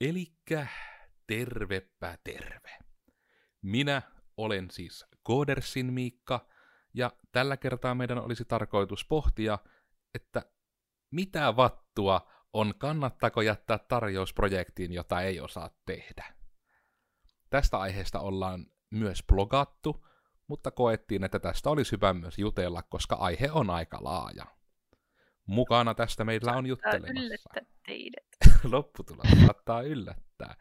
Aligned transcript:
Elikkä 0.00 0.66
tervepä 1.26 2.18
terve. 2.24 2.78
Minä 3.62 4.02
olen 4.36 4.70
siis 4.70 5.06
Koodersin 5.22 5.92
Miikka, 5.92 6.48
ja 6.94 7.12
tällä 7.32 7.56
kertaa 7.56 7.94
meidän 7.94 8.18
olisi 8.18 8.44
tarkoitus 8.44 9.04
pohtia, 9.04 9.58
että 10.14 10.42
mitä 11.10 11.56
vattua 11.56 12.30
on 12.52 12.74
kannattako 12.78 13.42
jättää 13.42 13.78
tarjousprojektiin, 13.78 14.92
jota 14.92 15.20
ei 15.20 15.40
osaa 15.40 15.70
tehdä. 15.86 16.34
Tästä 17.50 17.78
aiheesta 17.78 18.20
ollaan 18.20 18.66
myös 18.90 19.24
blogattu, 19.26 20.06
mutta 20.46 20.70
koettiin, 20.70 21.24
että 21.24 21.38
tästä 21.38 21.70
olisi 21.70 21.92
hyvä 21.92 22.12
myös 22.12 22.38
jutella, 22.38 22.82
koska 22.82 23.16
aihe 23.16 23.50
on 23.52 23.70
aika 23.70 23.98
laaja. 24.04 24.44
Mukana 25.46 25.94
tästä 25.94 26.24
meillä 26.24 26.52
on 26.52 26.66
juttelemassa. 26.66 27.22
yllättää 27.22 27.62
teidät. 27.86 28.27
Lopputulos 28.72 29.26
saattaa 29.46 29.82
yllättää. 29.82 30.56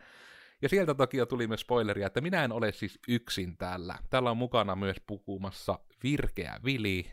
Ja 0.62 0.70
sieltä 0.70 0.94
toki 0.94 1.18
jo 1.18 1.26
tuli 1.26 1.48
myös 1.48 1.62
spoileria, 1.62 2.08
että 2.08 2.22
minä 2.22 2.44
en 2.44 2.52
ole 2.52 2.72
siis 2.72 3.00
yksin 3.08 3.58
täällä. 3.58 4.00
Täällä 4.10 4.32
on 4.32 4.38
mukana 4.38 4.76
myös 4.76 4.98
puhumassa 5.08 5.80
Virkeä 6.04 6.60
Vili 6.66 7.12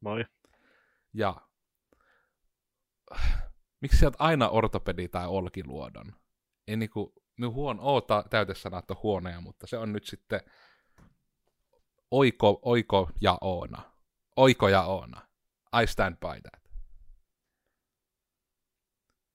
Moi. 0.00 0.24
ja... 1.14 1.36
Miksi 3.80 3.98
sä 3.98 4.06
oot 4.06 4.16
aina 4.18 4.48
ortopedi 4.48 5.08
tai 5.08 5.26
olkiluodon? 5.26 6.12
Ei 6.68 6.76
niinku, 6.76 7.12
minun 7.38 7.54
huon, 7.54 7.80
oota 7.80 8.24
täytesanat 8.30 8.90
on 8.90 8.96
huoneja, 9.02 9.40
mutta 9.40 9.66
se 9.66 9.78
on 9.78 9.92
nyt 9.92 10.04
sitten 10.04 10.40
oiko, 12.10 12.58
oiko 12.62 13.10
ja 13.20 13.38
oona. 13.40 13.82
Oiko 14.36 14.68
ja 14.68 14.82
oona. 14.82 15.28
I 15.82 15.86
stand 15.86 16.16
by 16.16 16.40
that. 16.40 16.63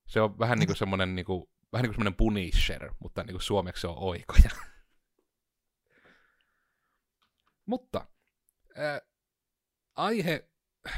Se 0.10 0.22
on 0.22 0.40
vähän 0.40 0.60
niinku 0.60 0.76
semmonen 0.76 1.16
niinku, 1.16 1.50
vähän 1.74 1.84
niinku 1.84 1.94
semmonen 1.94 2.16
punisher, 2.16 2.94
mutta 3.00 3.24
niinku 3.24 3.40
suomeksi 3.40 3.82
se 3.82 3.88
on 3.88 3.98
oikoja. 3.98 4.50
mutta 7.72 8.08
ää, 8.76 9.02
aihe, 9.96 10.50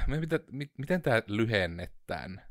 me 0.08 0.20
miten, 0.20 0.40
mi- 0.52 0.72
miten 0.78 1.02
tämä 1.02 1.22
lyhennetään? 1.28 2.46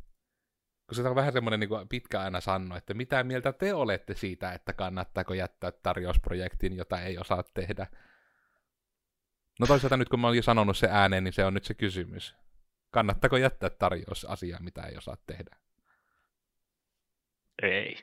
Kun 0.86 0.97
se 0.97 1.02
on 1.02 1.14
vähän 1.14 1.33
semmoinen 1.33 1.61
niin 1.61 1.89
pitkä 1.89 2.20
aina 2.20 2.41
sanno, 2.41 2.77
että 2.77 2.95
mitä 2.95 3.24
mieltä 3.24 3.52
te 3.52 3.74
olette 3.74 4.14
siitä, 4.14 4.52
että 4.52 4.72
kannattaako 4.72 5.34
jättää 5.34 5.72
tarjousprojektin, 5.72 6.77
jota 6.77 7.02
ei 7.02 7.19
osaa 7.19 7.45
tehdä. 7.55 7.86
No 9.61 9.67
toisaalta 9.67 9.97
nyt 9.97 10.08
kun 10.08 10.20
mä 10.20 10.28
olin 10.28 10.42
sanonut 10.42 10.77
se 10.77 10.89
ääneen, 10.91 11.24
niin 11.24 11.33
se 11.33 11.45
on 11.45 11.55
nyt 11.55 11.64
se 11.64 11.74
kysymys. 11.74 12.36
Kannattaako 12.91 13.36
jättää 13.36 13.70
tarjousasiaa, 13.70 14.62
mitä 14.62 14.83
ei 14.83 14.97
osaa 14.97 15.17
tehdä? 15.27 15.70
Ei. 17.62 17.97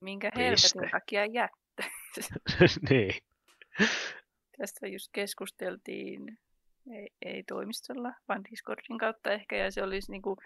Minkä 0.00 0.30
Piste. 0.30 0.42
helvetin 0.44 0.90
takia 0.90 1.26
jättä? 1.26 1.84
niin. 2.90 3.14
Tästä 4.58 4.86
just 4.86 5.08
keskusteltiin, 5.12 6.38
ei, 6.90 7.08
ei 7.22 7.42
toimistolla, 7.42 8.12
vaan 8.28 8.44
Discordin 8.50 8.98
kautta 8.98 9.32
ehkä, 9.32 9.56
ja 9.56 9.70
se 9.70 9.82
olisi 9.82 10.12
niinku, 10.12 10.36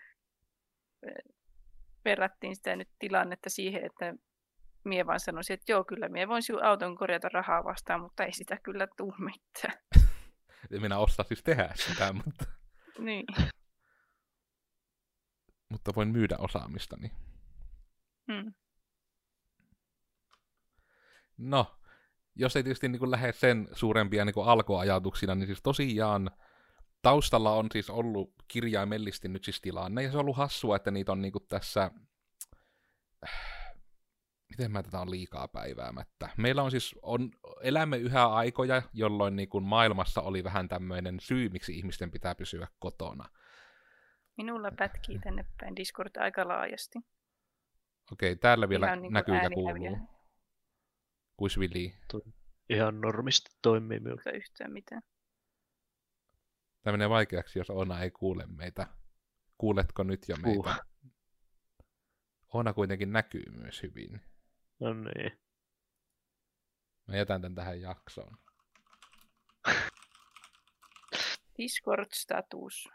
verrattiin 2.04 2.56
sitä 2.56 2.76
nyt 2.76 2.88
tilannetta 2.98 3.50
siihen, 3.50 3.84
että 3.84 4.14
mie 4.84 5.06
vaan 5.06 5.20
sanoisin, 5.20 5.54
että 5.54 5.72
joo, 5.72 5.84
kyllä 5.84 6.08
mie 6.08 6.28
voin 6.28 6.42
sinun 6.42 6.64
auton 6.64 6.96
korjata 6.96 7.28
rahaa 7.28 7.64
vastaan, 7.64 8.00
mutta 8.00 8.24
ei 8.24 8.32
sitä 8.32 8.58
kyllä 8.62 8.88
tuu 8.96 9.14
mitään. 9.18 9.78
Minä 10.80 10.98
osaa 10.98 11.24
siis 11.28 11.42
tehdä 11.42 11.68
sitä, 11.74 12.12
mutta, 12.12 12.44
niin. 12.98 13.24
mutta 15.70 15.92
voin 15.96 16.08
myydä 16.08 16.36
osaamistani. 16.38 17.10
Mm. 18.26 18.54
No, 21.38 21.76
jos 22.36 22.56
ei 22.56 22.62
tietysti 22.62 22.88
niin 22.88 23.10
lähde 23.10 23.32
sen 23.32 23.68
suurempia 23.72 24.24
niin 24.24 24.34
alkuajatuksina, 24.44 25.34
niin 25.34 25.46
siis 25.46 25.62
tosiaan 25.62 26.30
taustalla 27.02 27.52
on 27.52 27.66
siis 27.72 27.90
ollut 27.90 28.34
kirjaimellisesti 28.48 29.28
nyt 29.28 29.44
siis 29.44 29.60
tilanne, 29.60 30.02
ja 30.02 30.10
se 30.10 30.16
on 30.16 30.20
ollut 30.20 30.36
hassua, 30.36 30.76
että 30.76 30.90
niitä 30.90 31.12
on 31.12 31.22
niin 31.22 31.32
tässä, 31.48 31.90
miten 34.50 34.72
mä 34.72 34.82
tätä 34.82 35.00
on 35.00 35.10
liikaa 35.10 35.48
päiväämättä. 35.48 36.28
Meillä 36.36 36.62
on 36.62 36.70
siis, 36.70 36.94
on, 37.02 37.30
elämme 37.62 37.96
yhä 37.96 38.26
aikoja, 38.26 38.82
jolloin 38.92 39.36
niin 39.36 39.48
kuin 39.48 39.64
maailmassa 39.64 40.20
oli 40.20 40.44
vähän 40.44 40.68
tämmöinen 40.68 41.20
syy, 41.20 41.48
miksi 41.48 41.78
ihmisten 41.78 42.10
pitää 42.10 42.34
pysyä 42.34 42.68
kotona. 42.78 43.28
Minulla 44.36 44.70
pätkii 44.78 45.18
tänne 45.18 45.44
päin 45.60 45.76
Discord 45.76 46.16
aika 46.16 46.48
laajasti. 46.48 46.98
Okei, 48.12 48.36
täällä 48.36 48.68
vielä 48.68 48.86
Ihan 48.86 49.02
niin 49.02 49.12
näkyy 49.12 49.34
ja 49.34 49.50
kuuluu. 49.50 49.98
Kuisvili. 51.36 51.94
Ihan 52.68 53.00
normisti 53.00 53.50
toimii 53.62 54.00
minulla. 54.00 54.22
Ei 54.26 54.36
yhtään 54.36 54.72
mitään. 54.72 55.02
Tämä 56.82 56.92
menee 56.92 57.10
vaikeaksi, 57.10 57.58
jos 57.58 57.70
Oona 57.70 58.02
ei 58.02 58.10
kuule 58.10 58.46
meitä. 58.46 58.86
Kuuletko 59.58 60.02
nyt 60.02 60.28
jo 60.28 60.36
meitä? 60.36 60.58
Uh. 60.60 61.10
Oona 62.54 62.72
kuitenkin 62.72 63.12
näkyy 63.12 63.44
myös 63.50 63.82
hyvin. 63.82 64.20
No 64.80 64.94
niin. 64.94 65.40
Mä 67.06 67.16
jätän 67.16 67.42
tän 67.42 67.54
tähän 67.54 67.80
jaksoon. 67.80 68.36
Discord-status. 71.58 72.88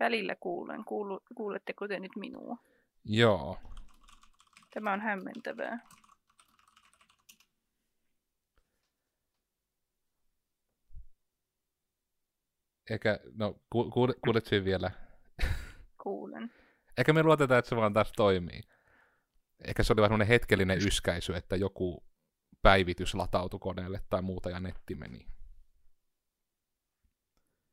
Välillä 0.00 0.36
kuulen. 0.40 0.84
Kuulu, 0.84 1.20
kuuletteko 1.34 1.88
te 1.88 2.00
nyt 2.00 2.16
minua? 2.16 2.56
Joo. 3.04 3.58
Tämä 4.74 4.92
on 4.92 5.00
hämmentävää. 5.00 5.78
Eikä, 12.90 13.18
no, 13.34 13.60
ku, 13.70 13.90
kuulet, 13.90 14.16
kuulet 14.24 14.46
sen 14.46 14.64
vielä. 14.64 14.90
Kuulen. 16.02 16.52
Eikä 16.98 17.12
me 17.12 17.22
luoteta, 17.22 17.58
että 17.58 17.68
se 17.68 17.76
vaan 17.76 17.92
taas 17.92 18.12
toimii. 18.12 18.60
Ehkä 19.64 19.82
se 19.82 19.92
oli 19.92 20.00
vaan 20.00 20.26
hetkellinen 20.26 20.78
yskäisy, 20.78 21.34
että 21.34 21.56
joku 21.56 22.04
päivitys 22.62 23.14
latautui 23.14 23.60
koneelle 23.60 24.00
tai 24.10 24.22
muuta 24.22 24.50
ja 24.50 24.60
netti 24.60 24.94
meni. 24.94 25.26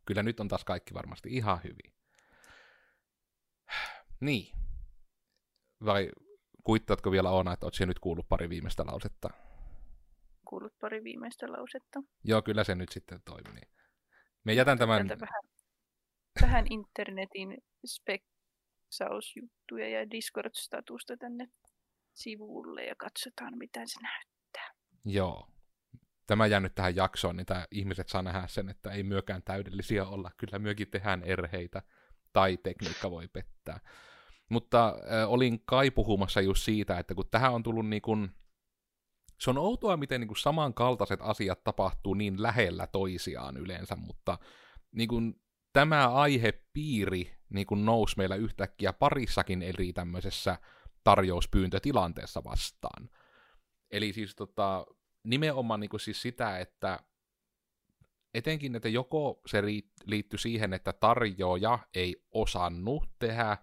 Kyllä 0.05 0.23
nyt 0.23 0.39
on 0.39 0.47
taas 0.47 0.63
kaikki 0.63 0.93
varmasti 0.93 1.29
ihan 1.29 1.59
hyvin. 1.63 1.93
Niin. 4.19 4.55
Vai 5.85 6.11
kuittaatko 6.69 7.11
vielä 7.11 7.29
Oona, 7.29 7.53
että 7.53 7.65
oot 7.65 7.73
siellä 7.73 7.89
nyt 7.89 7.99
kuullut 7.99 8.29
pari 8.29 8.49
viimeistä 8.49 8.85
lausetta? 8.85 9.29
Kuulut 10.45 10.73
pari 10.81 11.03
viimeistä 11.03 11.51
lausetta. 11.51 11.99
Joo, 12.23 12.41
kyllä 12.41 12.63
se 12.63 12.75
nyt 12.75 12.89
sitten 12.89 13.21
toimii. 13.25 13.61
Me 14.43 14.53
jätän 14.53 14.77
tämän... 14.77 15.07
Vähän, 15.07 15.43
vähän 16.41 16.65
internetin 16.69 17.57
speksausjuttuja 17.85 19.89
ja 19.89 20.11
Discord-statusta 20.11 21.17
tänne 21.19 21.47
sivulle 22.13 22.85
ja 22.85 22.95
katsotaan, 22.97 23.57
mitä 23.57 23.79
se 23.85 23.99
näyttää. 24.01 24.71
Joo. 25.05 25.47
Tämä 26.27 26.47
jää 26.47 26.59
nyt 26.59 26.75
tähän 26.75 26.95
jaksoon, 26.95 27.35
niin 27.35 27.45
tämä 27.45 27.67
ihmiset 27.71 28.09
saa 28.09 28.21
nähdä 28.21 28.47
sen, 28.47 28.69
että 28.69 28.91
ei 28.91 29.03
myökään 29.03 29.43
täydellisiä 29.43 30.05
olla. 30.05 30.31
Kyllä 30.37 30.59
myökin 30.59 30.91
tehdään 30.91 31.23
erheitä, 31.23 31.81
tai 32.33 32.57
tekniikka 32.57 33.11
voi 33.11 33.27
pettää. 33.27 33.79
Mutta 34.49 34.87
äh, 34.87 35.31
olin 35.31 35.63
kai 35.65 35.91
puhumassa 35.91 36.41
just 36.41 36.63
siitä, 36.63 36.99
että 36.99 37.15
kun 37.15 37.25
tähän 37.31 37.53
on 37.53 37.63
tullut 37.63 37.87
niin 37.87 38.01
kuin, 38.01 38.31
se 39.39 39.49
on 39.49 39.57
outoa, 39.57 39.97
miten 39.97 40.21
niin 40.21 40.27
kuin 40.27 40.37
samankaltaiset 40.37 41.19
asiat 41.23 41.63
tapahtuu 41.63 42.13
niin 42.13 42.41
lähellä 42.43 42.87
toisiaan 42.87 43.57
yleensä, 43.57 43.95
mutta 43.95 44.37
niin 44.91 45.09
kuin, 45.09 45.41
tämä 45.73 46.09
aihepiiri 46.09 47.35
niin 47.49 47.67
kuin 47.67 47.85
nousi 47.85 48.17
meillä 48.17 48.35
yhtäkkiä 48.35 48.93
parissakin 48.93 49.61
eri 49.61 49.93
tämmöisessä 49.93 50.57
tarjouspyyntötilanteessa 51.03 52.43
vastaan. 52.43 53.09
Eli 53.91 54.13
siis 54.13 54.35
tota, 54.35 54.85
nimenomaan 55.23 55.79
niin 55.79 55.89
kuin 55.89 55.99
siis 55.99 56.21
sitä, 56.21 56.59
että 56.59 56.99
etenkin, 58.33 58.75
että 58.75 58.89
joko 58.89 59.41
se 59.45 59.63
liittyy 60.05 60.39
siihen, 60.39 60.73
että 60.73 60.93
tarjoaja 60.93 61.79
ei 61.93 62.23
osannut 62.31 63.09
tehdä, 63.19 63.57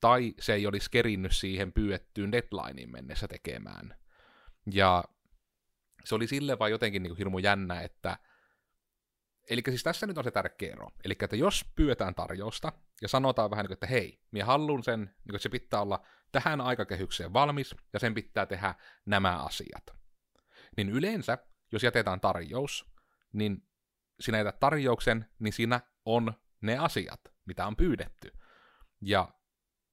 tai 0.00 0.34
se 0.40 0.54
ei 0.54 0.66
olisi 0.66 0.90
kerinnyt 0.90 1.32
siihen 1.32 1.72
pyydettyyn 1.72 2.32
deadlineen 2.32 2.90
mennessä 2.90 3.28
tekemään. 3.28 3.96
Ja 4.72 5.04
se 6.04 6.14
oli 6.14 6.26
sille 6.26 6.58
vaan 6.58 6.70
jotenkin 6.70 7.02
niin 7.02 7.10
kuin 7.10 7.18
hirmu 7.18 7.38
jännä, 7.38 7.80
että 7.80 8.18
Eli 9.50 9.62
siis 9.68 9.82
tässä 9.82 10.06
nyt 10.06 10.18
on 10.18 10.24
se 10.24 10.30
tärkeä 10.30 10.72
ero. 10.72 10.90
Eli 11.04 11.14
että 11.22 11.36
jos 11.36 11.64
pyydetään 11.74 12.14
tarjousta 12.14 12.72
ja 13.02 13.08
sanotaan 13.08 13.50
vähän 13.50 13.62
niin 13.62 13.68
kuin, 13.68 13.74
että 13.74 13.86
hei, 13.86 14.20
minä 14.30 14.44
haluan 14.44 14.82
sen, 14.82 15.00
niin 15.00 15.08
kuin, 15.08 15.36
että 15.36 15.42
se 15.42 15.48
pitää 15.48 15.80
olla 15.80 16.06
tähän 16.32 16.60
aikakehykseen 16.60 17.32
valmis 17.32 17.74
ja 17.92 17.98
sen 17.98 18.14
pitää 18.14 18.46
tehdä 18.46 18.74
nämä 19.06 19.36
asiat. 19.36 19.84
Niin 20.76 20.88
yleensä, 20.88 21.38
jos 21.72 21.82
jätetään 21.82 22.20
tarjous, 22.20 22.92
niin 23.32 23.68
sinä 24.20 24.38
jätät 24.38 24.60
tarjouksen, 24.60 25.26
niin 25.38 25.52
siinä 25.52 25.80
on 26.04 26.32
ne 26.60 26.78
asiat, 26.78 27.20
mitä 27.46 27.66
on 27.66 27.76
pyydetty. 27.76 28.32
Ja 29.00 29.28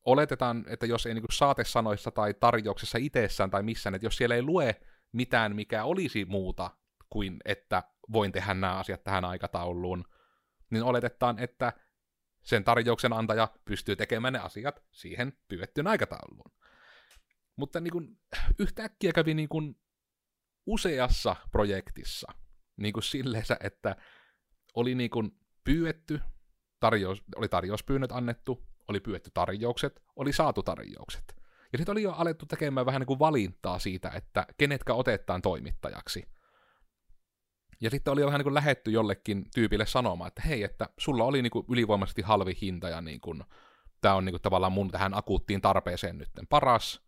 oletetaan, 0.05 0.65
että 0.67 0.85
jos 0.85 1.05
ei 1.05 1.13
niin 1.13 1.21
kuin 1.21 1.33
saatesanoissa 1.33 2.11
tai 2.11 2.33
tarjouksessa 2.33 2.97
itsessään 2.97 3.49
tai 3.49 3.63
missään, 3.63 3.95
että 3.95 4.05
jos 4.05 4.17
siellä 4.17 4.35
ei 4.35 4.41
lue 4.41 4.81
mitään, 5.11 5.55
mikä 5.55 5.83
olisi 5.83 6.25
muuta 6.25 6.71
kuin, 7.09 7.37
että 7.45 7.83
voin 8.11 8.31
tehdä 8.31 8.53
nämä 8.53 8.79
asiat 8.79 9.03
tähän 9.03 9.25
aikatauluun, 9.25 10.03
niin 10.69 10.83
oletetaan, 10.83 11.39
että 11.39 11.73
sen 12.43 12.63
tarjouksen 12.63 13.13
antaja 13.13 13.47
pystyy 13.65 13.95
tekemään 13.95 14.33
ne 14.33 14.39
asiat 14.39 14.83
siihen 14.91 15.37
pyydettyyn 15.47 15.87
aikatauluun. 15.87 16.51
Mutta 17.55 17.79
niin 17.79 17.91
kuin, 17.91 18.19
yhtäkkiä 18.59 19.11
kävi 19.11 19.33
niin 19.33 19.49
kuin 19.49 19.79
useassa 20.65 21.35
projektissa 21.51 22.31
niin 22.77 22.93
kuin 22.93 23.03
silleensä, 23.03 23.57
että 23.59 23.95
oli 24.75 24.95
niin 24.95 25.09
kuin 25.09 25.31
pyydetty, 25.63 26.21
tarjous, 26.79 27.23
oli 27.35 27.49
tarjouspyynnöt 27.49 28.11
annettu, 28.11 28.67
oli 28.87 28.99
pyydetty 28.99 29.31
tarjoukset, 29.33 30.03
oli 30.15 30.33
saatu 30.33 30.63
tarjoukset. 30.63 31.35
Ja 31.71 31.77
sitten 31.77 31.91
oli 31.91 32.03
jo 32.03 32.11
alettu 32.11 32.45
tekemään 32.45 32.85
vähän 32.85 32.99
niin 32.99 33.07
kuin 33.07 33.19
valintaa 33.19 33.79
siitä, 33.79 34.09
että 34.09 34.47
kenetkä 34.57 34.93
otetaan 34.93 35.41
toimittajaksi. 35.41 36.23
Ja 37.81 37.89
sitten 37.89 38.13
oli 38.13 38.21
jo 38.21 38.27
vähän 38.27 38.39
niin 38.39 38.43
kuin 38.43 38.53
lähetty 38.53 38.91
jollekin 38.91 39.45
tyypille 39.55 39.85
sanomaan, 39.85 40.27
että 40.27 40.41
hei, 40.41 40.63
että 40.63 40.89
sulla 40.97 41.23
oli 41.23 41.41
niin 41.41 41.51
kuin 41.51 41.65
ylivoimaisesti 41.69 42.21
halvi 42.21 42.57
hinta 42.61 42.89
ja 42.89 43.01
niin 43.01 43.21
kuin, 43.21 43.43
tämä 44.01 44.15
on 44.15 44.25
niin 44.25 44.33
kuin 44.33 44.41
tavallaan 44.41 44.73
mun 44.73 44.91
tähän 44.91 45.17
akuuttiin 45.17 45.61
tarpeeseen 45.61 46.17
nyt 46.17 46.29
paras, 46.49 47.01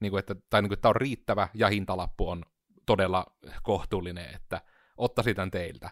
niin 0.00 0.10
kuin, 0.10 0.18
että, 0.18 0.34
tai 0.50 0.62
niin 0.62 0.68
kuin, 0.68 0.76
että 0.76 0.82
tämä 0.82 0.90
on 0.90 0.96
riittävä 0.96 1.48
ja 1.54 1.68
hintalappu 1.68 2.28
on 2.28 2.44
todella 2.86 3.26
kohtuullinen, 3.62 4.34
että 4.34 4.60
ottaisin 4.96 5.36
tämän 5.36 5.50
teiltä. 5.50 5.90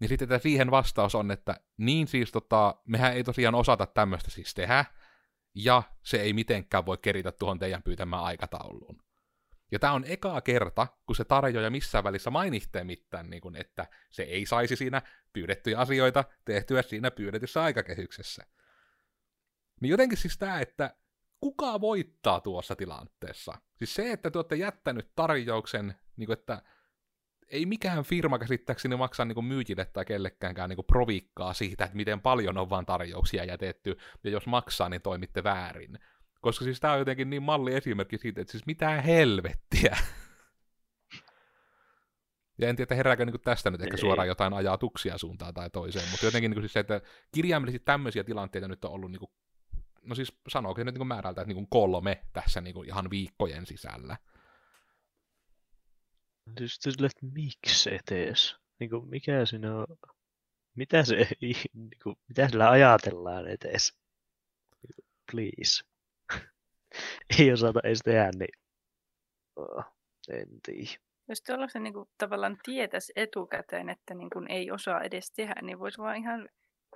Niin 0.00 0.08
sitten 0.08 0.24
että 0.32 0.42
siihen 0.42 0.70
vastaus 0.70 1.14
on, 1.14 1.30
että 1.30 1.60
niin 1.76 2.08
siis 2.08 2.32
tota, 2.32 2.74
mehän 2.86 3.14
ei 3.14 3.24
tosiaan 3.24 3.54
osata 3.54 3.86
tämmöistä 3.86 4.30
siis 4.30 4.54
tehdä, 4.54 4.84
ja 5.54 5.82
se 6.02 6.20
ei 6.20 6.32
mitenkään 6.32 6.86
voi 6.86 6.98
keritä 6.98 7.32
tuohon 7.32 7.58
teidän 7.58 7.82
pyytämään 7.82 8.22
aikatauluun. 8.22 9.02
Ja 9.72 9.78
tämä 9.78 9.92
on 9.92 10.04
ekaa 10.04 10.40
kerta, 10.40 10.86
kun 11.06 11.16
se 11.16 11.24
tarjoaja 11.24 11.70
missään 11.70 12.04
välissä 12.04 12.30
mainitsee 12.30 12.84
mitään, 12.84 13.30
niin 13.30 13.40
kun, 13.40 13.56
että 13.56 13.86
se 14.10 14.22
ei 14.22 14.46
saisi 14.46 14.76
siinä 14.76 15.02
pyydettyjä 15.32 15.78
asioita 15.78 16.24
tehtyä 16.44 16.82
siinä 16.82 17.10
pyydetyssä 17.10 17.62
aikakehyksessä. 17.62 18.46
Niin 19.80 19.90
jotenkin 19.90 20.18
siis 20.18 20.38
tämä, 20.38 20.60
että 20.60 20.94
kuka 21.40 21.80
voittaa 21.80 22.40
tuossa 22.40 22.76
tilanteessa? 22.76 23.54
Siis 23.76 23.94
se, 23.94 24.12
että 24.12 24.30
te 24.30 24.38
olette 24.38 24.56
jättänyt 24.56 25.12
tarjouksen, 25.16 25.94
niin 26.16 26.26
kuin, 26.26 26.38
että 26.38 26.62
ei 27.50 27.66
mikään 27.66 28.04
firma 28.04 28.38
käsittääkseni 28.38 28.96
maksa 28.96 29.24
niin 29.24 29.44
myyjille 29.44 29.84
tai 29.84 30.04
kellekäänkään 30.04 30.70
niin 30.70 30.84
provikkaa 30.86 31.52
siitä, 31.52 31.84
että 31.84 31.96
miten 31.96 32.20
paljon 32.20 32.58
on 32.58 32.70
vaan 32.70 32.86
tarjouksia 32.86 33.44
jätetty, 33.44 33.96
ja 34.24 34.30
jos 34.30 34.46
maksaa, 34.46 34.88
niin 34.88 35.02
toimitte 35.02 35.44
väärin. 35.44 35.98
Koska 36.40 36.64
siis 36.64 36.80
tämä 36.80 36.92
on 36.92 36.98
jotenkin 36.98 37.30
niin 37.30 37.42
malli 37.42 37.74
esimerkki 37.74 38.18
siitä, 38.18 38.40
että 38.40 38.50
siis 38.50 38.66
mitä 38.66 39.02
helvettiä. 39.02 39.96
Ja 42.58 42.68
en 42.68 42.76
tiedä, 42.76 42.94
herääkö 42.94 43.24
niin 43.24 43.40
tästä 43.40 43.70
nyt 43.70 43.80
ehkä 43.80 43.96
Ei. 43.96 44.00
suoraan 44.00 44.28
jotain 44.28 44.52
ajatuksia 44.52 45.18
suuntaan 45.18 45.54
tai 45.54 45.70
toiseen, 45.70 46.10
mutta 46.10 46.26
jotenkin 46.26 46.50
niin 46.50 46.62
siis 46.62 46.72
se, 46.72 46.80
että 46.80 47.00
kirjaimellisesti 47.34 47.84
tämmöisiä 47.84 48.24
tilanteita 48.24 48.68
nyt 48.68 48.84
on 48.84 48.90
ollut, 48.90 49.10
niin 49.10 49.20
kuin, 49.20 49.30
no 50.02 50.14
siis 50.14 50.32
sanooko 50.48 50.84
nyt 50.84 50.94
niin 50.94 51.06
määrältä, 51.06 51.40
että 51.40 51.54
niin 51.54 51.66
kolme 51.70 52.24
tässä 52.32 52.60
niin 52.60 52.86
ihan 52.86 53.10
viikkojen 53.10 53.66
sisällä. 53.66 54.16
Tietysti 56.54 56.92
sille, 56.92 57.06
että 57.06 57.26
miksi 57.34 57.94
etes? 57.94 58.56
Niin 58.78 58.90
kuin, 58.90 59.08
mikä 59.08 59.46
siinä 59.46 59.76
on, 59.76 59.86
mitä, 60.74 61.04
se, 61.04 61.16
niin 61.40 61.90
kuin, 62.02 62.16
mitä 62.28 62.48
sillä 62.48 62.70
ajatellaan 62.70 63.48
etes? 63.48 63.98
Please. 65.32 65.84
Ei 67.38 67.52
osata 67.52 67.80
edes 67.84 68.00
tehdä, 68.04 68.30
niin 68.38 68.58
oh, 69.56 69.84
en 70.30 70.48
tiedä. 70.62 70.90
Jos 71.28 71.42
se 71.72 71.78
niin 71.78 71.92
kuin, 71.92 72.08
tavallaan 72.18 72.58
tietäisi 72.62 73.12
etukäteen, 73.16 73.88
että 73.88 74.14
niin 74.14 74.30
kuin, 74.30 74.50
ei 74.50 74.70
osaa 74.70 75.02
edes 75.02 75.32
tehdä, 75.32 75.54
niin 75.62 75.78
voisi 75.78 75.98
vaan 75.98 76.16
ihan 76.16 76.48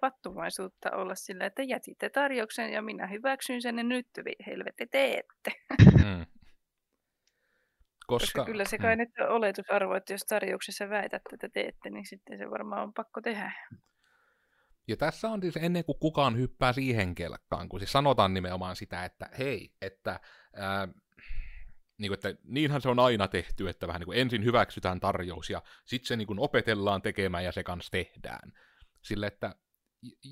vattuvaisuutta 0.02 0.90
olla 0.90 1.14
sillä, 1.14 1.46
että 1.46 1.62
jätitte 1.62 2.10
tarjouksen 2.10 2.72
ja 2.72 2.82
minä 2.82 3.06
hyväksyn 3.06 3.62
sen 3.62 3.78
ja 3.78 3.84
nyt 3.84 4.06
helvetti 4.46 4.86
teette. 4.86 5.52
Mm. 5.84 6.26
Koska, 8.06 8.26
Koska 8.26 8.44
kyllä 8.44 8.64
se 8.64 8.78
kai 8.78 8.96
mm. 8.96 8.98
nyt 8.98 9.08
on 9.20 9.28
oletusarvo, 9.28 9.94
että 9.94 10.12
jos 10.12 10.22
tarjouksessa 10.22 10.88
väität, 10.88 11.22
että 11.32 11.48
teette, 11.48 11.90
niin 11.90 12.06
sitten 12.06 12.38
se 12.38 12.50
varmaan 12.50 12.82
on 12.82 12.94
pakko 12.94 13.20
tehdä. 13.20 13.52
Ja 14.88 14.96
tässä 14.96 15.28
on 15.28 15.40
siis 15.42 15.56
ennen 15.56 15.84
kuin 15.84 15.98
kukaan 15.98 16.36
hyppää 16.36 16.72
siihen 16.72 17.14
kelkkaan, 17.14 17.68
kun 17.68 17.80
siis 17.80 17.92
sanotaan 17.92 18.34
nimenomaan 18.34 18.76
sitä, 18.76 19.04
että 19.04 19.28
hei, 19.38 19.72
että, 19.82 20.20
ää, 20.56 20.88
niin 21.98 22.08
kuin, 22.08 22.14
että 22.14 22.34
niinhän 22.44 22.80
se 22.80 22.88
on 22.88 22.98
aina 22.98 23.28
tehty, 23.28 23.68
että 23.68 23.86
vähän 23.86 24.00
niin 24.00 24.06
kuin 24.06 24.18
ensin 24.18 24.44
hyväksytään 24.44 25.00
tarjous 25.00 25.50
ja 25.50 25.62
sitten 25.84 26.06
se 26.06 26.16
niin 26.16 26.26
kuin 26.26 26.38
opetellaan 26.38 27.02
tekemään 27.02 27.44
ja 27.44 27.52
se 27.52 27.62
kanssa 27.62 27.90
tehdään. 27.90 28.52
Sille, 29.02 29.26
että 29.26 29.54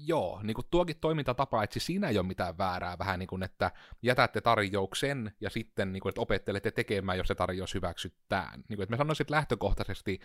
joo, 0.07 0.41
niin 0.43 0.55
kuin 0.55 0.67
tuokin 0.71 0.97
toimintatapa, 1.01 1.63
että 1.63 1.75
siis 1.75 1.87
siinä 1.87 2.09
ei 2.09 2.19
ole 2.19 2.27
mitään 2.27 2.59
väärää, 2.59 2.99
vähän 2.99 3.19
niin 3.19 3.27
kuin, 3.27 3.43
että 3.43 3.71
jätätte 4.03 4.41
tarjouksen 4.41 5.33
ja 5.41 5.51
sitten 5.51 5.93
niin 5.93 6.01
kuin, 6.01 6.11
että 6.11 6.21
opettelette 6.21 6.71
tekemään, 6.71 7.19
jos 7.19 7.29
se 7.29 7.35
tarjous 7.35 7.75
hyväksytään. 7.75 8.65
Niin 8.69 8.77
kuin, 8.77 8.83
että 8.83 8.93
mä 8.93 8.97
sanoisin, 8.97 9.25
että 9.25 9.35
lähtökohtaisesti 9.35 10.21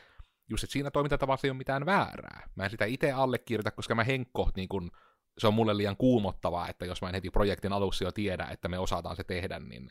just, 0.50 0.64
että 0.64 0.72
siinä 0.72 0.92
toimintatavassa 0.92 1.48
ei 1.48 1.52
ole 1.52 1.58
mitään 1.58 1.86
väärää. 1.86 2.50
Mä 2.56 2.64
en 2.64 2.70
sitä 2.70 2.86
itse 2.86 3.12
allekirjoita, 3.12 3.72
koska 3.72 3.96
mä 3.96 4.04
henkko, 4.04 4.50
niin 4.56 4.70
kuin, 4.70 4.92
se 5.38 5.48
on 5.48 5.54
mulle 5.54 5.78
liian 5.78 5.98
kuumottavaa, 5.98 6.70
että 6.70 6.86
jos 6.86 7.02
mä 7.02 7.08
en 7.08 7.16
heti 7.16 7.30
projektin 7.30 7.74
alussa 7.74 8.04
jo 8.04 8.12
tiedä, 8.12 8.48
että 8.52 8.68
me 8.68 8.80
osataan 8.80 9.16
se 9.16 9.24
tehdä, 9.24 9.60
niin 9.60 9.90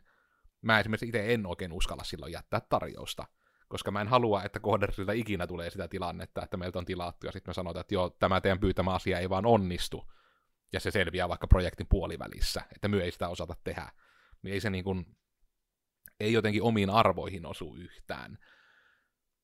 mä 0.63 0.81
esimerkiksi 0.81 1.07
itse 1.07 1.35
en 1.35 1.47
oikein 1.47 1.73
uskalla 1.73 2.05
silloin 2.05 2.33
jättää 2.33 2.61
tarjousta 2.61 3.27
koska 3.69 3.91
mä 3.91 4.01
en 4.01 4.09
halua, 4.09 4.43
että 4.43 4.61
kohderilta 4.61 5.13
ikinä 5.13 5.47
tulee 5.47 5.71
sitä 5.71 5.89
tilannetta, 5.89 6.45
että 6.45 6.57
meiltä 6.57 6.79
on 6.79 6.85
tilattu, 6.85 7.27
ja 7.27 7.33
sitten 7.33 7.51
me 7.51 7.55
sanotaan, 7.55 7.81
että 7.81 7.95
joo, 7.95 8.11
tämä 8.11 8.41
teidän 8.41 8.61
pyytämä 8.61 8.95
asia 8.95 9.19
ei 9.19 9.31
vaan 9.31 9.47
onnistu, 9.47 10.05
ja 10.73 10.81
se 10.81 10.91
selviää 10.91 11.29
vaikka 11.29 11.47
projektin 11.47 11.87
puolivälissä, 11.89 12.63
että 12.75 12.89
me 12.89 12.97
ei 12.97 13.11
sitä 13.11 13.29
osata 13.29 13.55
tehdä. 13.65 13.93
Niin 14.43 14.53
ei 14.53 14.61
se 14.61 14.71
niin 14.71 14.85
kuin, 14.85 15.17
ei 16.21 16.33
jotenkin 16.33 16.63
omiin 16.63 16.91
arvoihin 16.91 17.47
osu 17.47 17.75
yhtään. 17.77 18.39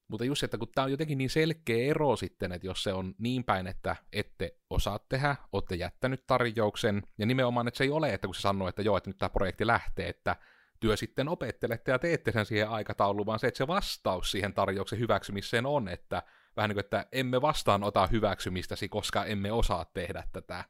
Mutta 0.08 0.24
just, 0.24 0.42
että 0.42 0.58
kun 0.58 0.68
tämä 0.74 0.84
on 0.84 0.90
jotenkin 0.90 1.18
niin 1.18 1.30
selkeä 1.30 1.90
ero 1.90 2.16
sitten, 2.16 2.52
että 2.52 2.66
jos 2.66 2.82
se 2.82 2.92
on 2.92 3.14
niin 3.18 3.44
päin, 3.44 3.66
että 3.66 3.96
ette 4.12 4.56
osaa 4.70 4.98
tehdä, 5.08 5.36
olette 5.52 5.74
jättänyt 5.74 6.26
tarjouksen, 6.26 7.02
ja 7.18 7.26
nimenomaan, 7.26 7.68
että 7.68 7.78
se 7.78 7.84
ei 7.84 7.90
ole, 7.90 8.14
että 8.14 8.26
kun 8.26 8.34
se 8.34 8.40
sanoo, 8.40 8.68
että 8.68 8.82
joo, 8.82 8.96
että 8.96 9.10
nyt 9.10 9.18
tämä 9.18 9.30
projekti 9.30 9.66
lähtee, 9.66 10.08
että 10.08 10.36
työ 10.82 10.96
sitten 10.96 11.28
opettelette 11.28 11.92
ja 11.92 11.98
teette 11.98 12.32
sen 12.32 12.46
siihen 12.46 12.68
aikatauluun, 12.68 13.26
vaan 13.26 13.38
se, 13.38 13.46
että 13.46 13.58
se 13.58 13.66
vastaus 13.66 14.30
siihen 14.30 14.54
tarjouksen 14.54 14.98
hyväksymiseen 14.98 15.66
on, 15.66 15.88
että 15.88 16.22
vähän 16.56 16.68
niin 16.68 16.74
kuin, 16.74 16.84
että 16.84 17.06
emme 17.12 17.42
vastaanota 17.42 18.06
hyväksymistäsi, 18.06 18.88
koska 18.88 19.24
emme 19.24 19.52
osaa 19.52 19.84
tehdä 19.84 20.24
tätä. 20.32 20.64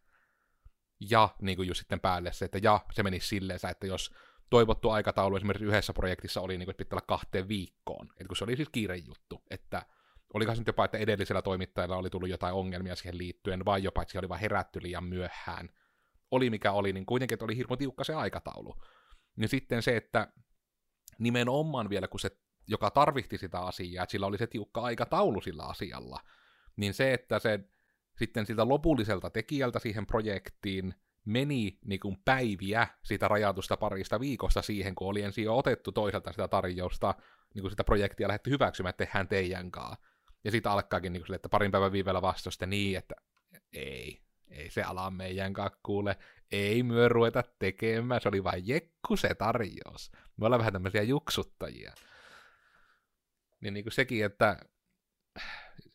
Ja 1.11 1.29
niin 1.41 1.57
kuin 1.57 1.69
just 1.69 1.79
sitten 1.79 2.01
päälle 2.01 2.33
se, 2.33 2.45
että 2.45 2.59
ja 2.63 2.81
se 2.93 3.03
menisi 3.03 3.27
silleen, 3.27 3.59
että 3.71 3.87
jos 3.87 4.15
toivottu 4.51 4.91
aikataulu 4.91 5.37
esimerkiksi 5.37 5.65
yhdessä 5.65 5.93
projektissa 5.93 6.41
oli, 6.41 6.59
niin 6.59 6.67
kuin, 6.67 6.73
että 6.73 6.85
pitää 6.85 6.97
olla 6.97 7.07
kahteen 7.07 7.49
viikkoon, 7.49 8.07
että 8.11 8.29
kun 8.29 8.37
se 8.37 8.45
oli 8.45 8.57
siis 8.57 8.69
kiire 8.69 8.97
juttu, 8.97 9.43
että 9.51 9.83
olikohan 10.35 10.57
se 10.57 10.61
nyt 10.61 10.67
jopa, 10.67 10.85
että 10.85 10.99
edellisellä 10.99 11.43
toimittajalla 11.43 11.97
oli 11.97 12.11
tullut 12.11 12.29
jotain 12.29 12.55
ongelmia 12.55 12.97
siihen 12.97 13.19
liittyen, 13.19 13.65
vai 13.65 13.83
jopa, 13.83 14.03
että 14.03 14.13
se 14.13 14.19
oli 14.19 14.29
vain 14.29 14.41
herätty 14.41 14.83
liian 14.83 15.05
myöhään. 15.05 15.69
Oli 16.31 16.51
mikä 16.51 16.73
oli, 16.73 16.93
niin 16.93 17.07
kuitenkin, 17.07 17.35
että 17.35 17.45
oli 17.45 17.57
hirmo 17.57 17.77
tiukka 17.77 18.05
se 18.05 18.15
aikataulu. 18.15 18.75
Niin 19.37 19.49
sitten 19.49 19.83
se, 19.83 19.97
että 19.97 20.33
nimenomaan 21.19 21.91
vielä, 21.91 22.09
kun 22.09 22.21
se, 22.21 22.31
joka 22.69 22.91
tarvitsi 22.91 23.39
sitä 23.39 23.61
asiaa, 23.61 24.03
että 24.03 24.11
sillä 24.11 24.27
oli 24.27 24.39
se 24.39 24.47
tiukka 24.47 24.81
aikataulu 24.81 25.41
sillä 25.41 25.63
asialla, 25.63 26.21
niin 26.77 26.95
se, 26.95 27.13
että 27.13 27.39
se 27.39 27.61
sitten 28.19 28.47
siltä 28.47 28.69
lopulliselta 28.69 29.31
tekijältä 29.31 29.79
siihen 29.79 30.07
projektiin 30.07 30.95
meni 31.25 31.79
niin 31.85 32.01
kuin 32.01 32.17
päiviä 32.25 32.87
siitä 33.05 33.29
rajatusta 33.29 33.77
parista 33.77 34.21
viikosta 34.21 34.63
siihen, 34.63 34.95
kun 34.95 35.09
oli 35.09 35.23
ensin 35.23 35.45
jo 35.45 35.57
otettu 35.59 35.93
toiselta 35.93 36.33
sitä 36.33 36.49
tarjousta, 36.49 37.15
niin 37.55 37.63
kuin 37.63 37.71
sitä 37.71 37.85
projektia 37.85 38.29
lähdetty 38.29 38.51
hyväksymään, 38.51 38.91
että 38.91 39.05
tehdään 39.05 39.29
teidän 39.29 39.71
kanssa. 39.71 40.07
Ja 40.45 40.51
sitten 40.51 40.73
alkaakin 40.73 41.13
niin 41.13 41.21
kuin 41.21 41.27
sille, 41.27 41.37
että 41.37 41.49
parin 41.49 41.71
päivän 41.71 41.93
viivellä 41.93 42.23
vastausta 42.23 42.67
niin, 42.67 42.99
että 42.99 43.15
ei, 43.73 44.23
ei 44.53 44.71
se 44.71 44.83
ala 44.83 45.11
meidän 45.11 45.53
kakkuulle, 45.53 46.17
ei 46.53 46.83
myö 46.83 47.09
ruveta 47.09 47.45
tekemään, 47.59 48.21
se 48.21 48.29
oli 48.29 48.45
vain 48.45 48.69
jekku 48.69 49.17
se 49.17 49.35
tarjous. 49.35 50.13
Me 50.37 50.47
ollaan 50.47 50.59
vähän 50.59 50.73
tämmöisiä 50.73 51.03
juksuttajia. 51.03 51.93
Niin, 53.61 53.75
niin 53.75 53.85
kuin 53.85 53.93
sekin, 53.93 54.25
että 54.25 54.57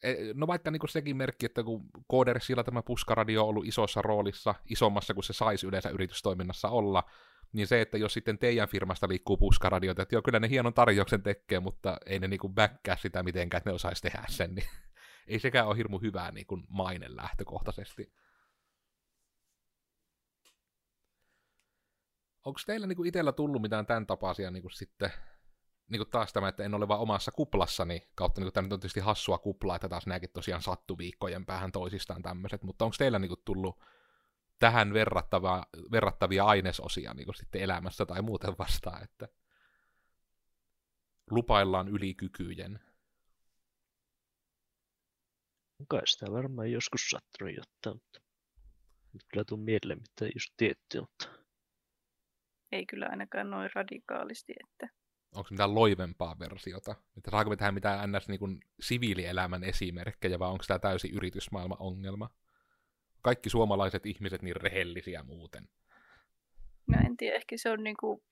e, 0.04 0.16
no 0.34 0.48
vaikka 0.48 0.72
niin 0.72 0.80
kuin 0.80 0.90
sekin 0.90 1.18
merkki, 1.18 1.46
että 1.46 1.64
kun 1.64 1.86
Koodersilla 2.08 2.64
tämä 2.64 2.82
puskaradio 2.84 3.44
on 3.44 3.50
ollut 3.50 3.66
isossa 3.66 4.02
roolissa, 4.02 4.56
isommassa 4.70 5.14
kuin 5.14 5.24
se 5.24 5.34
saisi 5.34 5.68
yleensä 5.68 5.90
yritystoiminnassa 5.90 6.70
olla, 6.70 7.04
niin 7.54 7.68
se, 7.68 7.82
että 7.82 7.98
jos 7.98 8.14
sitten 8.14 8.38
teidän 8.38 8.70
firmasta 8.70 9.08
liikkuu 9.08 9.38
puskaradioita, 9.38 10.02
että 10.02 10.16
joo, 10.16 10.22
kyllä 10.22 10.40
ne 10.40 10.50
hienon 10.50 10.74
tarjouksen 10.74 11.24
tekee, 11.24 11.60
mutta 11.60 11.98
ei 12.06 12.20
ne 12.20 12.28
niinku 12.28 12.50
backkää 12.50 12.98
sitä 12.98 13.24
mitenkään, 13.24 13.60
että 13.60 13.70
ne 13.70 13.74
osaisi 13.74 14.02
tehdä 14.02 14.24
sen, 14.28 14.56
niin 14.56 14.68
ei 15.28 15.40
sekään 15.40 15.68
ole 15.68 15.78
hirmu 15.78 16.00
hyvää 16.00 16.32
niin 16.32 16.48
kuin 16.48 16.64
maine 16.70 17.16
lähtökohtaisesti. 17.16 18.14
Onko 22.48 22.60
teillä 22.66 22.88
niinku 22.88 23.04
itsellä 23.04 23.32
tullut 23.32 23.62
mitään 23.62 23.86
tämän 23.86 24.08
tapaisia 24.08 24.52
niinku 24.52 24.70
sitten, 24.70 25.12
niinku 25.88 26.06
taas 26.06 26.34
tämä, 26.34 26.48
että 26.48 26.64
en 26.64 26.74
ole 26.74 26.88
vaan 26.88 27.00
omassa 27.00 27.32
kuplassani, 27.32 28.08
kautta 28.16 28.42
niinku 28.42 28.52
tämä 28.52 28.66
nyt 28.66 28.74
on 28.74 28.80
tietysti 28.80 29.00
hassua 29.00 29.38
kuplaa, 29.38 29.76
että 29.76 29.90
taas 29.90 30.08
nämäkin 30.08 30.30
tosiaan 30.34 30.62
sattu 30.62 30.98
viikkojen 30.98 31.46
päähän 31.46 31.72
toisistaan 31.72 32.22
tämmöiset, 32.22 32.64
mutta 32.64 32.86
onko 32.86 32.96
teillä 32.98 33.20
niinku 33.20 33.36
tullut 33.36 33.80
tähän 34.60 34.94
verrattavia, 34.94 35.64
verrattavia 35.92 36.46
ainesosia 36.46 37.14
niinku 37.14 37.34
sitten 37.34 37.62
elämässä 37.62 38.06
tai 38.06 38.22
muuten 38.22 38.58
vastaan, 38.58 39.04
että 39.04 39.28
lupaillaan 41.32 41.88
ylikykyjen? 41.88 42.80
Kai 45.88 46.02
sitä 46.06 46.32
varmaan 46.32 46.72
joskus 46.72 47.10
sattunut 47.10 47.56
jotain, 47.56 48.02
mutta 48.04 48.20
nyt 49.14 49.24
kyllä 49.32 49.44
tuu 49.44 49.58
mieleen 49.58 50.00
mitään 50.00 50.32
just 50.36 50.54
tietty, 50.58 51.00
mutta 51.00 51.37
Ei 52.72 52.86
kyllä 52.86 53.08
ainakaan 53.10 53.50
noin 53.50 53.70
radikaalisti, 53.76 54.54
että 54.64 54.90
Onko 55.36 55.48
mitään 55.52 55.76
loivempaa 55.76 56.40
versiota? 56.40 56.96
Että 57.18 57.32
saako 57.32 57.50
me 57.50 57.56
tähän 57.56 57.74
mitään 57.74 58.12
ns. 58.12 58.30
Niin 58.30 58.60
siviilielämän 58.80 59.64
esimerkkejä, 59.64 60.40
vai 60.40 60.50
onko 60.50 60.64
tämä 60.68 60.80
täysin 60.80 61.14
yritysmaailman 61.14 61.78
ongelma? 61.82 62.30
Kaikki 63.22 63.50
suomalaiset 63.50 64.06
ihmiset 64.06 64.42
niin 64.42 64.56
rehellisiä 64.56 65.24
muuten. 65.24 65.70
no 66.88 66.98
en 67.06 67.18
tiedä, 67.18 67.36
ehkä 67.36 67.58
se 67.58 67.70
on 67.70 67.84
niinku, 67.84 68.24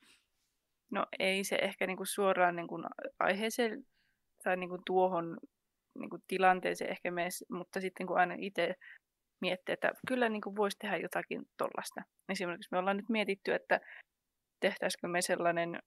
no 0.91 1.05
ei 1.19 1.43
se 1.43 1.55
ehkä 1.55 1.87
niinku 1.87 2.05
suoraan 2.05 2.55
niinku 2.55 2.79
aiheeseen 3.19 3.85
tai 4.43 4.57
niinku 4.57 4.77
tuohon 4.85 5.37
niinku 5.99 6.17
tilanteeseen 6.27 6.91
ehkä 6.91 7.11
mene, 7.11 7.29
mutta 7.49 7.81
sitten 7.81 8.07
kun 8.07 8.17
aina 8.17 8.35
itse 8.37 8.75
miettii, 9.41 9.73
että 9.73 9.91
kyllä 10.07 10.29
niinku 10.29 10.55
voisi 10.55 10.77
tehdä 10.77 10.97
jotakin 10.97 11.45
tollasta. 11.57 12.01
Esimerkiksi 12.29 12.69
me 12.71 12.77
ollaan 12.77 12.97
nyt 12.97 13.09
mietitty, 13.09 13.53
että 13.53 13.79
tehtäisikö 14.59 15.07
me 15.07 15.21
sellainen, 15.21 15.79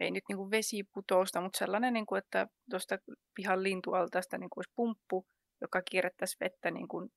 ei 0.00 0.10
nyt 0.10 0.24
niinku 0.28 0.50
vesiputousta, 0.50 1.40
mutta 1.40 1.58
sellainen, 1.58 1.92
niinku, 1.92 2.14
että 2.14 2.46
tuosta 2.70 2.98
pihan 3.34 3.62
lintualtaasta 3.62 4.38
niinku 4.38 4.58
olisi 4.58 4.72
pumppu, 4.76 5.26
joka 5.60 5.82
kierrättäisi 5.90 6.36
vettä 6.40 6.70
niinku, 6.70 7.08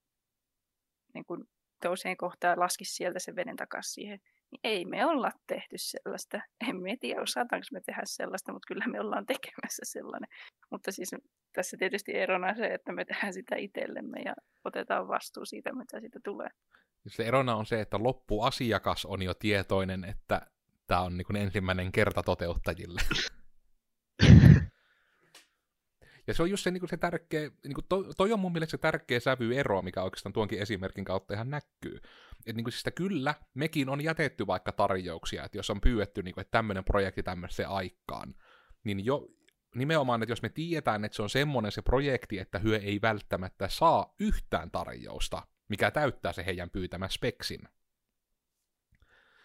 niinku 1.14 1.46
toiseen 1.82 2.18
kohtaan 2.18 2.60
laskisi 2.60 2.96
sieltä 2.96 3.20
sen 3.20 3.36
veden 3.36 3.56
takaisin 3.56 3.94
siihen. 3.94 4.20
Niin 4.52 4.60
ei 4.64 4.86
me 4.86 5.06
olla 5.06 5.32
tehty 5.48 5.76
sellaista. 5.78 6.42
En 6.70 6.82
me 6.82 6.98
tiedä, 7.00 7.22
osataanko 7.22 7.66
me 7.72 7.82
tehdä 7.86 8.02
sellaista, 8.06 8.54
mutta 8.54 8.68
kyllä 8.68 8.86
me 8.88 9.00
ollaan 9.00 9.26
tekemässä 9.26 9.82
sellainen. 9.84 10.30
Mutta 10.72 10.92
siis 10.92 11.12
tässä 11.54 11.78
tietysti 11.78 12.16
erona 12.16 12.56
se, 12.56 12.66
että 12.66 12.94
me 12.94 13.06
tehdään 13.06 13.34
sitä 13.34 13.56
itsellemme 13.56 14.20
ja 14.26 14.34
otetaan 14.64 15.08
vastuu 15.08 15.46
siitä, 15.46 15.74
mitä 15.74 16.00
siitä 16.00 16.20
tulee. 16.24 16.50
Se 17.08 17.24
erona 17.24 17.56
on 17.56 17.66
se, 17.66 17.82
että 17.82 18.04
loppuasiakas 18.04 19.06
on 19.06 19.22
jo 19.22 19.34
tietoinen, 19.34 20.06
että 20.06 20.42
tämä 20.88 21.02
on 21.02 21.18
niin 21.18 21.36
ensimmäinen 21.36 21.92
kerta 21.92 22.24
toteuttajille. 22.24 23.02
Ja 26.28 26.34
se 26.34 26.44
on 26.44 26.50
just 26.50 26.64
se, 26.64 26.72
niin 26.72 26.90
se 26.90 26.98
tärkeä, 26.98 27.50
niin 27.64 27.74
kuin 27.74 27.86
toi, 27.90 28.06
toi 28.18 28.34
on 28.34 28.40
mun 28.40 28.52
mielestä 28.52 28.72
se 28.72 28.78
tärkeä 28.78 29.20
sävyero, 29.20 29.82
mikä 29.82 30.04
oikeastaan 30.04 30.34
tuonkin 30.34 30.62
esimerkin 30.62 31.06
kautta 31.06 31.34
ihan 31.34 31.50
näkyy. 31.50 31.96
Että 32.46 32.54
niin 32.54 32.66
siis 32.72 32.78
sitä 32.78 32.92
kyllä, 32.92 33.36
mekin 33.54 33.90
on 33.90 34.02
jätetty 34.02 34.48
vaikka 34.48 34.72
tarjouksia, 34.72 35.44
että 35.44 35.58
jos 35.58 35.70
on 35.70 35.82
pyydetty, 35.82 36.24
niin 36.24 36.34
kuin, 36.34 36.42
että 36.42 36.52
tämmöinen 36.52 36.86
projekti 36.86 37.24
tämmöiseen 37.24 37.70
aikaan, 37.70 38.36
niin 38.84 39.06
jo 39.06 39.28
nimenomaan, 39.76 40.24
että 40.24 40.32
jos 40.32 40.42
me 40.42 40.50
tiedetään, 40.50 41.06
että 41.06 41.16
se 41.16 41.22
on 41.22 41.30
semmoinen 41.30 41.72
se 41.72 41.82
projekti, 41.82 42.40
että 42.40 42.60
hyö 42.60 42.78
ei 42.78 43.02
välttämättä 43.02 43.70
saa 43.70 44.16
yhtään 44.20 44.72
tarjousta, 44.72 45.42
mikä 45.70 45.92
täyttää 45.92 46.34
se 46.34 46.46
heidän 46.46 46.70
pyytämä 46.70 47.10
speksin, 47.10 47.62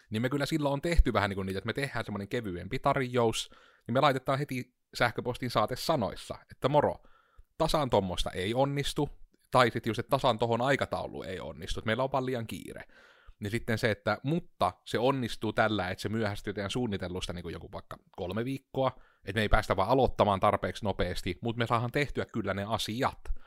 niin 0.09 0.21
me 0.21 0.29
kyllä 0.29 0.45
silloin 0.45 0.73
on 0.73 0.81
tehty 0.81 1.13
vähän 1.13 1.29
niin 1.29 1.35
kuin 1.35 1.45
niitä, 1.45 1.57
että 1.57 1.65
me 1.65 1.73
tehdään 1.73 2.05
semmoinen 2.05 2.27
kevyempi 2.27 2.79
tarjous, 2.79 3.49
niin 3.87 3.93
me 3.93 3.99
laitetaan 3.99 4.39
heti 4.39 4.75
sähköpostin 4.93 5.49
saate 5.49 5.75
sanoissa, 5.75 6.35
että 6.51 6.69
moro, 6.69 7.03
tasan 7.57 7.89
tommosta 7.89 8.31
ei 8.31 8.53
onnistu, 8.53 9.09
tai 9.51 9.71
sitten 9.71 9.89
just, 9.89 9.99
että 9.99 10.09
tasan 10.09 10.39
tohon 10.39 10.61
aikataulu 10.61 11.23
ei 11.23 11.39
onnistu, 11.39 11.79
että 11.79 11.85
meillä 11.85 12.03
on 12.03 12.11
vaan 12.11 12.25
liian 12.25 12.47
kiire. 12.47 12.83
Niin 13.39 13.51
sitten 13.51 13.77
se, 13.77 13.91
että 13.91 14.17
mutta 14.23 14.73
se 14.85 14.99
onnistuu 14.99 15.53
tällä, 15.53 15.89
että 15.89 16.01
se 16.01 16.09
myöhästyy 16.09 16.53
teidän 16.53 16.71
suunnitellusta 16.71 17.33
niin 17.33 17.43
kuin 17.43 17.53
joku 17.53 17.71
vaikka 17.71 17.97
kolme 18.11 18.45
viikkoa, 18.45 18.91
että 19.25 19.33
me 19.33 19.41
ei 19.41 19.49
päästä 19.49 19.75
vaan 19.75 19.89
aloittamaan 19.89 20.39
tarpeeksi 20.39 20.85
nopeasti, 20.85 21.37
mutta 21.41 21.59
me 21.59 21.67
saadaan 21.67 21.91
tehtyä 21.91 22.25
kyllä 22.25 22.53
ne 22.53 22.65
asiat. 22.67 23.40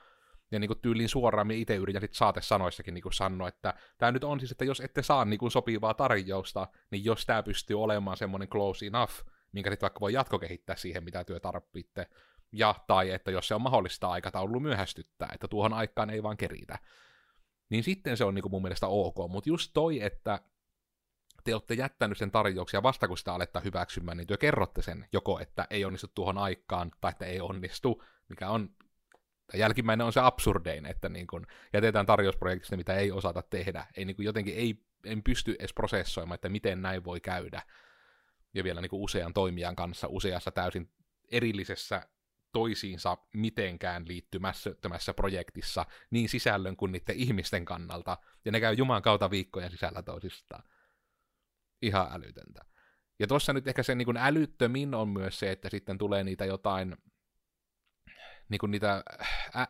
Ja 0.54 0.60
niin 0.60 0.68
kuin 0.68 0.78
tyyliin 0.78 1.08
suoraan 1.08 1.46
me 1.46 1.54
itse 1.54 1.76
yritän 1.76 2.02
sitten 2.02 2.16
saatesanoissakin 2.16 2.94
niin 2.94 3.02
kuin 3.02 3.12
sanoa, 3.12 3.48
että 3.48 3.74
tämä 3.98 4.12
nyt 4.12 4.24
on 4.24 4.40
siis, 4.40 4.52
että 4.52 4.64
jos 4.64 4.80
ette 4.80 5.02
saa 5.02 5.24
niin 5.24 5.38
kuin 5.38 5.50
sopivaa 5.50 5.94
tarjousta, 5.94 6.68
niin 6.90 7.04
jos 7.04 7.26
tämä 7.26 7.42
pystyy 7.42 7.82
olemaan 7.82 8.16
semmoinen 8.16 8.48
close 8.48 8.86
enough, 8.86 9.12
minkä 9.52 9.70
sitten 9.70 9.86
vaikka 9.86 10.00
voi 10.00 10.12
jatkokehittää 10.12 10.76
siihen, 10.76 11.04
mitä 11.04 11.24
työ 11.24 11.40
tarvitte, 11.40 12.06
ja 12.52 12.74
tai 12.86 13.10
että 13.10 13.30
jos 13.30 13.48
se 13.48 13.54
on 13.54 13.62
mahdollista 13.62 14.08
aikataulu 14.08 14.60
myöhästyttää, 14.60 15.30
että 15.34 15.48
tuohon 15.48 15.72
aikaan 15.72 16.10
ei 16.10 16.22
vaan 16.22 16.36
keritä, 16.36 16.78
niin 17.70 17.84
sitten 17.84 18.16
se 18.16 18.24
on 18.24 18.34
niin 18.34 18.42
kuin 18.42 18.50
mun 18.50 18.62
mielestä 18.62 18.86
ok, 18.86 19.16
mutta 19.28 19.50
just 19.50 19.70
toi, 19.74 20.02
että 20.02 20.40
te 21.44 21.54
olette 21.54 21.74
jättänyt 21.74 22.18
sen 22.18 22.30
tarjouksia 22.30 22.82
vasta 22.82 23.08
kun 23.08 23.18
sitä 23.18 23.34
aletta 23.34 23.60
hyväksymään, 23.60 24.16
niin 24.16 24.26
te 24.26 24.36
kerrotte 24.36 24.82
sen 24.82 25.08
joko, 25.12 25.40
että 25.40 25.66
ei 25.70 25.84
onnistu 25.84 26.06
tuohon 26.14 26.38
aikaan, 26.38 26.90
tai 27.00 27.10
että 27.10 27.26
ei 27.26 27.40
onnistu, 27.40 28.02
mikä 28.28 28.50
on 28.50 28.68
jälkimmäinen 29.54 30.06
on 30.06 30.12
se 30.12 30.20
absurdein, 30.20 30.86
että 30.86 31.08
niin 31.08 31.26
kun 31.26 31.46
jätetään 31.72 32.06
tarjousprojektista, 32.06 32.76
mitä 32.76 32.94
ei 32.94 33.10
osata 33.10 33.42
tehdä. 33.42 33.86
Ei 33.96 34.04
niin 34.04 34.16
jotenkin 34.18 34.54
ei, 34.56 34.84
en 35.04 35.22
pysty 35.22 35.56
edes 35.58 35.74
prosessoimaan, 35.74 36.34
että 36.34 36.48
miten 36.48 36.82
näin 36.82 37.04
voi 37.04 37.20
käydä. 37.20 37.62
Ja 38.54 38.64
vielä 38.64 38.80
niin 38.80 38.90
usean 38.92 39.34
toimijan 39.34 39.76
kanssa 39.76 40.08
useassa 40.10 40.50
täysin 40.50 40.90
erillisessä 41.30 42.08
toisiinsa 42.52 43.16
mitenkään 43.34 44.08
liittymässä 44.08 45.14
projektissa, 45.16 45.86
niin 46.10 46.28
sisällön 46.28 46.76
kuin 46.76 46.92
niiden 46.92 47.16
ihmisten 47.16 47.64
kannalta. 47.64 48.18
Ja 48.44 48.52
ne 48.52 48.60
käy 48.60 48.74
Juman 48.74 49.02
kautta 49.02 49.30
viikkojen 49.30 49.70
sisällä 49.70 50.02
toisistaan. 50.02 50.64
Ihan 51.82 52.08
älytöntä. 52.12 52.64
Ja 53.18 53.26
tuossa 53.26 53.52
nyt 53.52 53.68
ehkä 53.68 53.82
se 53.82 53.94
niin 53.94 54.16
älyttömin 54.16 54.94
on 54.94 55.08
myös 55.08 55.38
se, 55.38 55.50
että 55.50 55.70
sitten 55.70 55.98
tulee 55.98 56.24
niitä 56.24 56.44
jotain 56.44 56.96
niin 58.48 58.58
kuin 58.58 58.70
niitä 58.70 59.02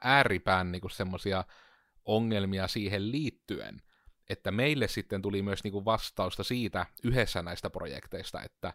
ääripään 0.00 0.72
niin 0.72 0.82
semmoisia 0.90 1.44
ongelmia 2.04 2.68
siihen 2.68 3.12
liittyen, 3.12 3.82
että 4.30 4.50
meille 4.50 4.88
sitten 4.88 5.22
tuli 5.22 5.42
myös 5.42 5.64
niin 5.64 5.72
kuin 5.72 5.84
vastausta 5.84 6.44
siitä 6.44 6.86
yhdessä 7.04 7.42
näistä 7.42 7.70
projekteista, 7.70 8.42
että 8.42 8.72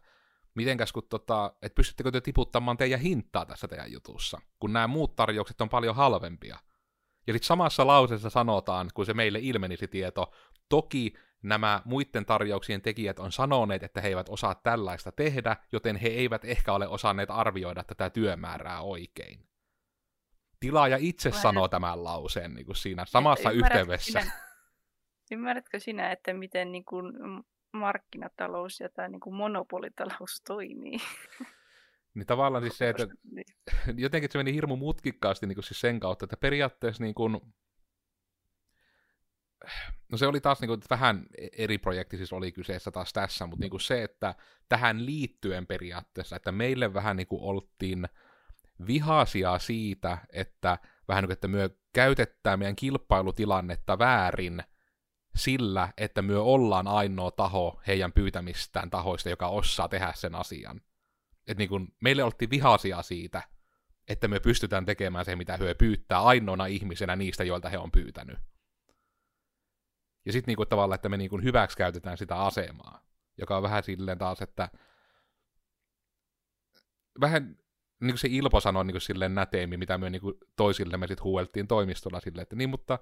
mitenkäs 0.55 0.91
kun 0.91 1.03
tota, 1.09 1.53
että 1.61 1.75
pystyttekö 1.75 2.11
te 2.11 2.21
tiputtamaan 2.21 2.77
teidän 2.77 2.99
hintaa 2.99 3.45
tässä 3.45 3.67
teidän 3.67 3.91
jutussa, 3.91 4.41
kun 4.59 4.73
nämä 4.73 4.87
muut 4.87 5.15
tarjoukset 5.15 5.61
on 5.61 5.69
paljon 5.69 5.95
halvempia. 5.95 6.57
Ja 7.27 7.33
sitten 7.33 7.47
samassa 7.47 7.87
lauseessa 7.87 8.29
sanotaan, 8.29 8.89
kun 8.93 9.05
se 9.05 9.13
meille 9.13 9.39
ilmeni 9.41 9.77
se 9.77 9.87
tieto, 9.87 10.31
toki 10.69 11.13
nämä 11.43 11.81
muiden 11.85 12.25
tarjouksien 12.25 12.81
tekijät 12.81 13.19
on 13.19 13.31
sanoneet, 13.31 13.83
että 13.83 14.01
he 14.01 14.07
eivät 14.07 14.29
osaa 14.29 14.55
tällaista 14.55 15.11
tehdä, 15.11 15.57
joten 15.71 15.95
he 15.95 16.07
eivät 16.07 16.45
ehkä 16.45 16.73
ole 16.73 16.87
osanneet 16.87 17.29
arvioida 17.31 17.83
tätä 17.83 18.09
työmäärää 18.09 18.81
oikein 18.81 19.48
tilaaja 20.59 20.97
itse 20.99 21.31
Vai 21.31 21.41
sanoo 21.41 21.67
tämän 21.67 22.03
lauseen 22.03 22.53
niin 22.53 22.65
kuin 22.65 22.75
siinä 22.75 23.05
samassa 23.05 23.51
yhteydessä. 23.51 24.19
Sinä, 24.19 24.31
ymmärrätkö 25.31 25.79
sinä, 25.79 26.11
että 26.11 26.33
miten 26.33 26.71
niin 26.71 26.85
kuin 26.85 27.13
markkinatalous 27.71 28.79
ja 28.79 28.89
tämä 28.89 29.07
niin 29.07 29.19
kuin 29.19 29.35
monopolitalous 29.35 30.41
toimii? 30.47 30.97
Niin 32.13 32.25
tavallaan 32.27 32.63
siis 32.63 32.77
se, 32.77 32.89
että 32.89 33.07
niin. 33.35 33.45
jotenkin 33.97 34.31
se 34.31 34.37
meni 34.37 34.53
hirmu 34.53 34.75
mutkikkaasti 34.75 35.47
niin 35.47 35.55
kuin 35.55 35.65
siis 35.65 35.81
sen 35.81 35.99
kautta, 35.99 36.25
että 36.25 36.37
periaatteessa 36.37 37.03
niin 37.03 37.15
kuin, 37.15 37.41
no 40.11 40.17
se 40.17 40.27
oli 40.27 40.41
taas 40.41 40.61
niin 40.61 40.69
kuin, 40.69 40.81
vähän 40.89 41.25
eri 41.57 41.77
projekti 41.77 42.17
siis 42.17 42.33
oli 42.33 42.51
kyseessä 42.51 42.91
taas 42.91 43.13
tässä, 43.13 43.47
mutta 43.47 43.63
niin 43.63 43.71
kuin 43.71 43.81
se, 43.81 44.03
että 44.03 44.35
tähän 44.69 45.05
liittyen 45.05 45.67
periaatteessa, 45.67 46.35
että 46.35 46.51
meille 46.51 46.93
vähän 46.93 47.17
niin 47.17 47.27
kuin 47.27 47.41
oltiin 47.41 48.07
vihaisia 48.87 49.59
siitä, 49.59 50.17
että 50.33 50.77
vähän 51.07 51.23
niin 51.23 51.27
kuin, 51.27 51.33
että 51.33 51.47
myö 51.47 51.69
käytetään 51.93 52.59
meidän 52.59 52.75
kilpailutilannetta 52.75 53.99
väärin 53.99 54.63
sillä, 55.35 55.93
että 55.97 56.21
myö 56.21 56.41
ollaan 56.41 56.87
ainoa 56.87 57.31
taho 57.31 57.81
heidän 57.87 58.13
pyytämistään 58.13 58.89
tahoista, 58.89 59.29
joka 59.29 59.47
osaa 59.47 59.87
tehdä 59.87 60.11
sen 60.15 60.35
asian. 60.35 60.81
Et 61.47 61.57
niin 61.57 61.69
kuin, 61.69 61.87
meille 62.01 62.23
oltiin 62.23 62.49
vihaisia 62.49 63.01
siitä, 63.01 63.41
että 64.07 64.27
me 64.27 64.39
pystytään 64.39 64.85
tekemään 64.85 65.25
se, 65.25 65.35
mitä 65.35 65.57
hyö 65.57 65.75
pyytää 65.75 66.21
ainoana 66.21 66.65
ihmisenä 66.65 67.15
niistä, 67.15 67.43
joilta 67.43 67.69
he 67.69 67.77
on 67.77 67.91
pyytänyt. 67.91 68.39
Ja 70.25 70.31
sitten 70.31 70.55
niin 70.55 70.67
tavallaan, 70.69 70.95
että 70.95 71.09
me 71.09 71.17
niin 71.17 71.29
kuin 71.29 71.43
hyväksi 71.43 71.77
käytetään 71.77 72.17
sitä 72.17 72.35
asemaa, 72.35 73.01
joka 73.37 73.57
on 73.57 73.63
vähän 73.63 73.83
silleen 73.83 74.17
taas, 74.17 74.41
että 74.41 74.69
vähän 77.21 77.57
niin 77.99 78.11
kuin 78.11 78.19
se 78.19 78.27
Ilpo 78.31 78.59
sanoi 78.59 78.85
niin 78.85 78.93
kuin 78.93 79.01
silleen 79.01 79.35
näteemmin, 79.35 79.79
mitä 79.79 79.97
me 79.97 80.09
niin 80.09 80.21
kuin 80.21 80.35
toisillemme 80.55 81.07
sitten 81.07 81.23
huueltiin 81.23 81.67
toimistolla 81.67 82.19
silleen, 82.19 82.43
että 82.43 82.55
niin, 82.55 82.69
mutta 82.69 82.99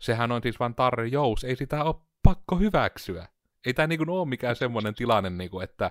sehän 0.00 0.32
on 0.32 0.42
siis 0.42 0.60
vain 0.60 0.74
tarjous, 0.74 1.44
ei 1.44 1.56
sitä 1.56 1.84
ole 1.84 1.94
pakko 2.22 2.56
hyväksyä. 2.56 3.28
Ei 3.66 3.74
tämä 3.74 3.86
niin 3.86 4.10
ole 4.10 4.28
mikään 4.28 4.56
semmoinen 4.56 4.94
tilanne, 4.94 5.30
niin 5.30 5.50
kuin, 5.50 5.64
että 5.64 5.90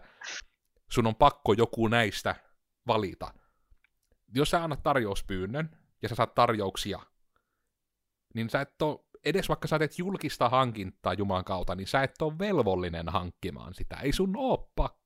sun 0.91 1.07
on 1.07 1.15
pakko 1.15 1.53
joku 1.53 1.87
näistä 1.87 2.35
valita. 2.87 3.33
Jos 4.35 4.49
sä 4.49 4.63
annat 4.63 4.83
tarjouspyynnön, 4.83 5.77
ja 6.01 6.09
sä 6.09 6.15
saat 6.15 6.35
tarjouksia, 6.35 6.99
niin 8.33 8.49
sä 8.49 8.61
et 8.61 8.81
ole, 8.81 8.99
edes 9.25 9.49
vaikka 9.49 9.67
sä 9.67 9.79
teet 9.79 9.99
julkista 9.99 10.49
hankintaa 10.49 11.13
Juman 11.13 11.43
kautta, 11.43 11.75
niin 11.75 11.87
sä 11.87 12.03
et 12.03 12.21
ole 12.21 12.39
velvollinen 12.39 13.09
hankkimaan 13.09 13.73
sitä. 13.73 13.95
Ei 13.95 14.13
sun 14.13 14.37
oo 14.37 14.71
pakko. 14.75 14.98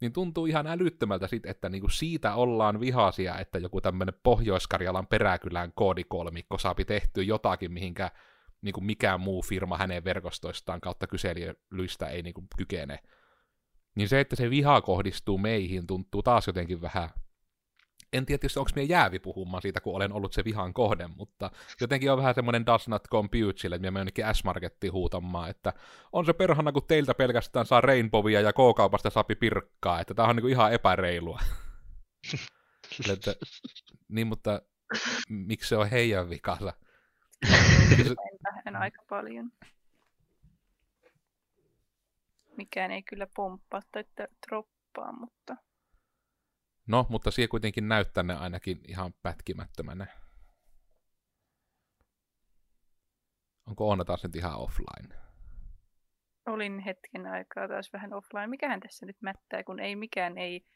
Niin 0.00 0.12
tuntuu 0.12 0.46
ihan 0.46 0.66
älyttömältä 0.66 1.26
sit, 1.26 1.46
että 1.46 1.68
niinku 1.68 1.88
siitä 1.88 2.34
ollaan 2.34 2.80
vihaisia, 2.80 3.38
että 3.38 3.58
joku 3.58 3.80
tämmönen 3.80 4.14
Pohjois-Karjalan 4.22 5.06
peräkylän 5.06 5.72
koodikolmikko 5.74 6.58
saapi 6.58 6.84
tehtyä 6.84 7.22
jotakin, 7.22 7.72
mihinkä 7.72 8.10
niinku 8.62 8.80
mikään 8.80 9.20
muu 9.20 9.42
firma 9.42 9.76
hänen 9.76 10.04
verkostoistaan 10.04 10.80
kautta 10.80 11.06
kyselyistä 11.06 12.06
ei 12.06 12.22
niinku 12.22 12.44
kykene. 12.56 12.98
Niin 13.94 14.08
se, 14.08 14.20
että 14.20 14.36
se 14.36 14.50
viha 14.50 14.80
kohdistuu 14.80 15.38
meihin, 15.38 15.86
tuntuu 15.86 16.22
taas 16.22 16.46
jotenkin 16.46 16.80
vähän 16.80 17.08
en 18.12 18.26
tiedä 18.26 18.38
tietysti, 18.38 18.58
onko 18.58 18.70
minä 18.74 18.86
jäävi 18.86 19.18
puhumaan 19.18 19.62
siitä, 19.62 19.80
kun 19.80 19.96
olen 19.96 20.12
ollut 20.12 20.32
se 20.32 20.44
vihan 20.44 20.74
kohde, 20.74 21.06
mutta 21.16 21.50
jotenkin 21.80 22.12
on 22.12 22.18
vähän 22.18 22.34
semmoinen 22.34 22.66
does 22.66 22.88
not 22.88 23.08
compute 23.08 23.52
sille, 23.56 23.76
että 23.76 23.90
minä 23.90 24.04
menen 24.04 24.34
S-Markettiin 24.34 24.92
huutamaan, 24.92 25.50
että 25.50 25.72
on 26.12 26.26
se 26.26 26.32
perhana, 26.32 26.72
kun 26.72 26.82
teiltä 26.88 27.14
pelkästään 27.14 27.66
saa 27.66 27.80
Rainbowia 27.80 28.40
ja 28.40 28.52
K-kaupasta 28.52 29.10
saapi 29.10 29.34
pirkkaa, 29.34 30.00
että 30.00 30.14
tämä 30.14 30.28
on 30.28 30.36
niin 30.36 30.48
ihan 30.48 30.72
epäreilua. 30.72 31.40
että, 33.12 33.34
niin, 34.08 34.26
mutta 34.26 34.62
miksi 35.28 35.68
se 35.68 35.76
on 35.76 35.90
heidän 35.90 36.30
vikansa? 36.30 36.72
En 38.66 38.76
aika 38.76 39.02
paljon. 39.08 39.52
Mikään 42.56 42.90
ei 42.90 43.02
kyllä 43.02 43.26
pomppaa 43.36 43.82
tai 43.92 44.04
droppaa, 44.48 45.12
mutta 45.12 45.56
No, 46.88 47.06
mutta 47.08 47.30
siihen 47.30 47.48
kuitenkin 47.48 47.88
näyttää 47.88 48.22
ne 48.22 48.34
ainakin 48.34 48.80
ihan 48.88 49.14
pätkimättömänä. 49.22 50.06
Onko 53.66 53.88
Oona 53.88 54.04
taas 54.04 54.22
nyt 54.22 54.36
ihan 54.36 54.56
offline? 54.56 55.14
Olin 56.46 56.78
hetken 56.78 57.26
aikaa 57.26 57.68
taas 57.68 57.92
vähän 57.92 58.12
offline. 58.14 58.46
Mikähän 58.46 58.80
tässä 58.80 59.06
nyt 59.06 59.16
mättää, 59.22 59.64
kun 59.64 59.80
ei 59.80 59.96
mikään 59.96 60.38
ei 60.38 60.66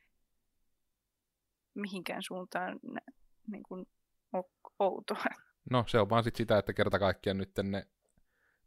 mihinkään 1.75 2.23
suuntaan 2.23 2.81
niin 3.47 3.63
kuin 3.63 3.87
outoa. 4.79 5.25
No 5.71 5.85
se 5.87 5.99
on 5.99 6.11
vaan 6.11 6.25
sit 6.25 6.37
sitä, 6.37 6.59
että 6.59 6.73
kerta 6.73 6.99
kaikkiaan 6.99 7.39
nyt 7.39 7.51
ne 7.63 7.87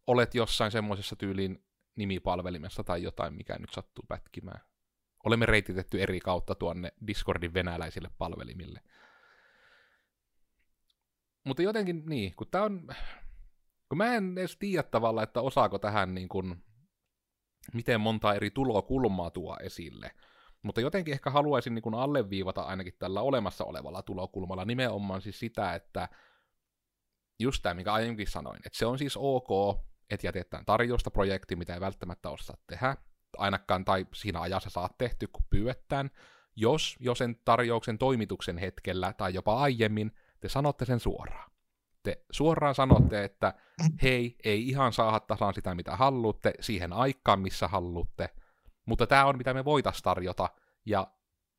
olet 0.07 0.35
jossain 0.35 0.71
semmoisessa 0.71 1.15
tyyliin 1.15 1.65
nimipalvelimessa 1.95 2.83
tai 2.83 3.03
jotain, 3.03 3.33
mikä 3.33 3.57
nyt 3.59 3.73
sattuu 3.73 4.05
pätkimään 4.07 4.61
olemme 5.25 5.45
reititetty 5.45 6.01
eri 6.01 6.19
kautta 6.19 6.55
tuonne 6.55 6.91
Discordin 7.07 7.53
venäläisille 7.53 8.09
palvelimille. 8.17 8.79
Mutta 11.43 11.61
jotenkin 11.61 12.03
niin, 12.05 12.33
kun 12.35 12.47
tämä 12.51 12.63
on, 12.63 12.87
kun 13.89 13.97
mä 13.97 14.15
en 14.15 14.37
edes 14.37 14.57
tiedä 14.57 14.83
tavalla, 14.83 15.23
että 15.23 15.41
osaako 15.41 15.79
tähän 15.79 16.15
niin 16.15 16.29
kuin, 16.29 16.63
miten 17.73 18.01
monta 18.01 18.33
eri 18.33 18.51
tulokulmaa 18.51 19.29
tuo 19.29 19.57
esille. 19.61 20.11
Mutta 20.61 20.81
jotenkin 20.81 21.13
ehkä 21.13 21.29
haluaisin 21.29 21.75
niin 21.75 21.83
kuin 21.83 21.95
alleviivata 21.95 22.61
ainakin 22.61 22.93
tällä 22.99 23.21
olemassa 23.21 23.65
olevalla 23.65 24.01
tulokulmalla 24.01 24.65
nimenomaan 24.65 25.21
siis 25.21 25.39
sitä, 25.39 25.75
että 25.75 26.09
just 27.39 27.63
tämä, 27.63 27.73
mikä 27.73 27.93
aiemminkin 27.93 28.27
sanoin, 28.27 28.59
että 28.65 28.77
se 28.77 28.85
on 28.85 28.97
siis 28.97 29.17
ok, 29.17 29.79
että 30.09 30.27
jätetään 30.27 30.65
tarjousta 30.65 31.11
projekti, 31.11 31.55
mitä 31.55 31.73
ei 31.73 31.79
välttämättä 31.79 32.29
osaa 32.29 32.57
tehdä, 32.67 32.97
ainakaan 33.37 33.85
tai 33.85 34.05
siinä 34.13 34.41
ajassa 34.41 34.69
saat 34.69 34.97
tehty, 34.97 35.27
kun 35.27 35.45
pyydetään. 35.49 36.09
Jos 36.55 36.95
jo 36.99 37.15
sen 37.15 37.35
tarjouksen 37.45 37.97
toimituksen 37.97 38.57
hetkellä 38.57 39.13
tai 39.13 39.33
jopa 39.33 39.59
aiemmin 39.59 40.11
te 40.39 40.49
sanotte 40.49 40.85
sen 40.85 40.99
suoraan. 40.99 41.51
Te 42.03 42.25
suoraan 42.31 42.75
sanotte, 42.75 43.23
että 43.23 43.53
hei, 44.01 44.35
ei 44.43 44.67
ihan 44.67 44.93
saada 44.93 45.19
tasan 45.19 45.53
sitä, 45.53 45.75
mitä 45.75 45.95
haluatte, 45.95 46.53
siihen 46.59 46.93
aikaan, 46.93 47.39
missä 47.39 47.67
haluatte, 47.67 48.29
mutta 48.85 49.07
tämä 49.07 49.25
on, 49.25 49.37
mitä 49.37 49.53
me 49.53 49.65
voitaisiin 49.65 50.03
tarjota, 50.03 50.49
ja 50.85 51.07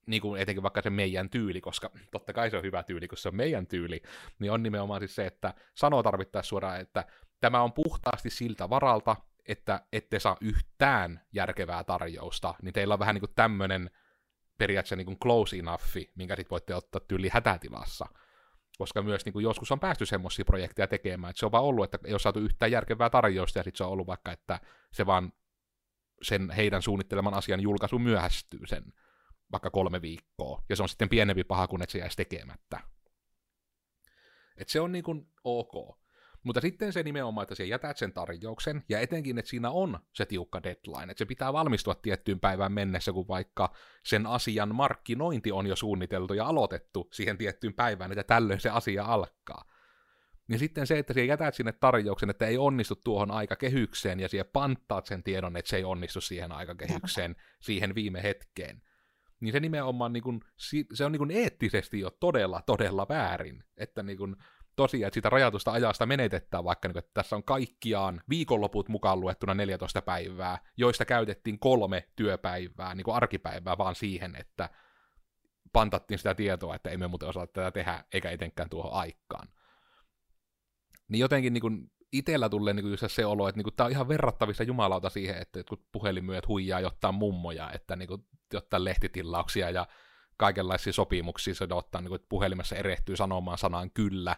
niin 0.06 0.22
kuin 0.22 0.40
etenkin 0.40 0.62
vaikka 0.62 0.82
se 0.82 0.90
meidän 0.90 1.30
tyyli, 1.30 1.60
koska 1.60 1.90
totta 2.10 2.32
kai 2.32 2.50
se 2.50 2.56
on 2.56 2.62
hyvä 2.62 2.82
tyyli, 2.82 3.08
kun 3.08 3.18
se 3.18 3.28
on 3.28 3.36
meidän 3.36 3.66
tyyli, 3.66 4.02
niin 4.38 4.52
on 4.52 4.62
nimenomaan 4.62 5.00
siis 5.00 5.14
se, 5.14 5.26
että 5.26 5.54
sanoo 5.74 6.02
tarvittaessa 6.02 6.48
suoraan, 6.48 6.80
että 6.80 7.04
tämä 7.40 7.62
on 7.62 7.72
puhtaasti 7.72 8.30
siltä 8.30 8.70
varalta, 8.70 9.16
että 9.48 9.86
ette 9.92 10.18
saa 10.18 10.36
yhtään 10.40 11.20
järkevää 11.32 11.84
tarjousta, 11.84 12.54
niin 12.62 12.72
teillä 12.72 12.94
on 12.94 12.98
vähän 12.98 13.14
niin 13.14 13.20
kuin 13.20 13.34
tämmöinen 13.34 13.90
periaatteessa 14.58 14.96
niin 14.96 15.06
kuin 15.06 15.18
close 15.18 15.56
enough, 15.58 15.84
minkä 16.14 16.36
sitten 16.36 16.50
voitte 16.50 16.74
ottaa 16.74 17.00
tyyli 17.00 17.28
hätätilassa. 17.28 18.06
Koska 18.78 19.02
myös 19.02 19.24
niin 19.24 19.32
kuin 19.32 19.42
joskus 19.42 19.72
on 19.72 19.80
päästy 19.80 20.06
semmoisia 20.06 20.44
projekteja 20.44 20.86
tekemään, 20.86 21.30
että 21.30 21.40
se 21.40 21.46
on 21.46 21.52
vaan 21.52 21.64
ollut, 21.64 21.84
että 21.84 21.98
ei 22.04 22.12
ole 22.12 22.18
saatu 22.18 22.38
yhtään 22.38 22.72
järkevää 22.72 23.10
tarjousta, 23.10 23.58
ja 23.58 23.62
sitten 23.62 23.78
se 23.78 23.84
on 23.84 23.90
ollut 23.90 24.06
vaikka, 24.06 24.32
että 24.32 24.60
se 24.92 25.06
vaan 25.06 25.32
sen 26.22 26.50
heidän 26.50 26.82
suunnitteleman 26.82 27.34
asian 27.34 27.60
julkaisu 27.60 27.98
myöhästyy 27.98 28.66
sen 28.66 28.92
vaikka 29.52 29.70
kolme 29.70 30.02
viikkoa, 30.02 30.62
ja 30.68 30.76
se 30.76 30.82
on 30.82 30.88
sitten 30.88 31.08
pienempi 31.08 31.44
paha 31.44 31.68
kuin 31.68 31.82
että 31.82 31.92
se 31.92 31.98
jäisi 31.98 32.16
tekemättä. 32.16 32.80
Et 34.56 34.68
se 34.68 34.80
on 34.80 34.92
niin 34.92 35.04
kuin 35.04 35.28
ok. 35.44 35.98
Mutta 36.46 36.60
sitten 36.60 36.92
se 36.92 37.02
nimenomaan, 37.02 37.42
että 37.42 37.54
sä 37.54 37.64
jätät 37.64 37.96
sen 37.96 38.12
tarjouksen, 38.12 38.84
ja 38.88 39.00
etenkin, 39.00 39.38
että 39.38 39.48
siinä 39.48 39.70
on 39.70 39.98
se 40.12 40.26
tiukka 40.26 40.62
deadline, 40.62 41.10
että 41.10 41.18
se 41.18 41.24
pitää 41.24 41.52
valmistua 41.52 41.94
tiettyyn 41.94 42.40
päivään 42.40 42.72
mennessä, 42.72 43.12
kun 43.12 43.28
vaikka 43.28 43.72
sen 44.04 44.26
asian 44.26 44.74
markkinointi 44.74 45.52
on 45.52 45.66
jo 45.66 45.76
suunniteltu 45.76 46.34
ja 46.34 46.46
aloitettu 46.46 47.08
siihen 47.12 47.38
tiettyyn 47.38 47.74
päivään, 47.74 48.12
että 48.12 48.22
tällöin 48.22 48.60
se 48.60 48.70
asia 48.70 49.04
alkaa. 49.04 49.64
Niin 50.48 50.58
sitten 50.58 50.86
se, 50.86 50.98
että 50.98 51.14
sä 51.14 51.20
jätät 51.20 51.54
sinne 51.54 51.72
tarjouksen, 51.72 52.30
että 52.30 52.46
ei 52.46 52.58
onnistu 52.58 52.96
tuohon 52.96 53.30
aikakehykseen, 53.30 54.20
ja 54.20 54.28
siellä 54.28 54.50
panttaat 54.52 55.06
sen 55.06 55.22
tiedon, 55.22 55.56
että 55.56 55.68
se 55.68 55.76
ei 55.76 55.84
onnistu 55.84 56.20
siihen 56.20 56.52
aikakehykseen, 56.52 57.36
siihen 57.60 57.94
viime 57.94 58.22
hetkeen, 58.22 58.82
niin 59.40 59.52
se 59.52 59.60
nimenomaan 59.60 60.12
niin 60.12 60.22
kuin, 60.22 60.40
se 60.94 61.04
on 61.04 61.12
niin 61.12 61.18
kuin 61.18 61.30
eettisesti 61.30 62.00
jo 62.00 62.10
todella, 62.10 62.62
todella 62.66 63.06
väärin, 63.08 63.64
että 63.76 64.02
niin 64.02 64.18
kuin, 64.18 64.36
tosiaan, 64.76 65.08
että 65.08 65.14
sitä 65.14 65.30
rajatusta 65.30 65.72
ajasta 65.72 66.06
menetetään 66.06 66.64
vaikka, 66.64 66.88
niin, 66.88 66.98
että 66.98 67.10
tässä 67.14 67.36
on 67.36 67.44
kaikkiaan 67.44 68.22
viikonloput 68.28 68.88
mukaan 68.88 69.20
luettuna 69.20 69.54
14 69.54 70.02
päivää, 70.02 70.58
joista 70.76 71.04
käytettiin 71.04 71.58
kolme 71.58 72.08
työpäivää, 72.16 72.94
niin 72.94 73.04
kuin 73.04 73.14
arkipäivää, 73.14 73.78
vaan 73.78 73.94
siihen, 73.94 74.36
että 74.36 74.68
pantattiin 75.72 76.18
sitä 76.18 76.34
tietoa, 76.34 76.74
että 76.74 76.90
emme 76.90 77.06
muuten 77.06 77.28
osaa 77.28 77.46
tätä 77.46 77.70
tehdä, 77.70 78.04
eikä 78.12 78.30
etenkään 78.30 78.70
tuohon 78.70 78.92
aikaan. 78.92 79.48
Niin 81.08 81.20
jotenkin 81.20 81.52
niin 81.52 81.60
kuin 81.60 81.90
itsellä 82.12 82.48
tulee 82.48 82.74
niin 82.74 82.90
just 82.90 83.04
se 83.06 83.26
olo, 83.26 83.48
että 83.48 83.62
niin 83.62 83.74
tämä 83.76 83.86
on 83.86 83.90
ihan 83.90 84.08
verrattavissa 84.08 84.64
jumalauta 84.64 85.10
siihen, 85.10 85.36
että 85.36 85.64
kun 85.68 85.84
puhelinmyyjät 85.92 86.48
huijaa 86.48 86.80
jotain 86.80 87.14
mummoja, 87.14 87.70
että 87.72 87.96
niin 87.96 88.08
kuin, 88.08 88.24
jotain 88.52 88.84
lehtitilauksia 88.84 89.70
ja 89.70 89.86
kaikenlaisia 90.36 90.92
sopimuksia 90.92 91.54
se 91.54 91.66
ottaa, 91.70 92.00
niin 92.00 92.08
kuin, 92.08 92.16
että 92.16 92.28
puhelimessa 92.28 92.76
erehtyy 92.76 93.16
sanomaan 93.16 93.58
sanan 93.58 93.90
kyllä, 93.90 94.36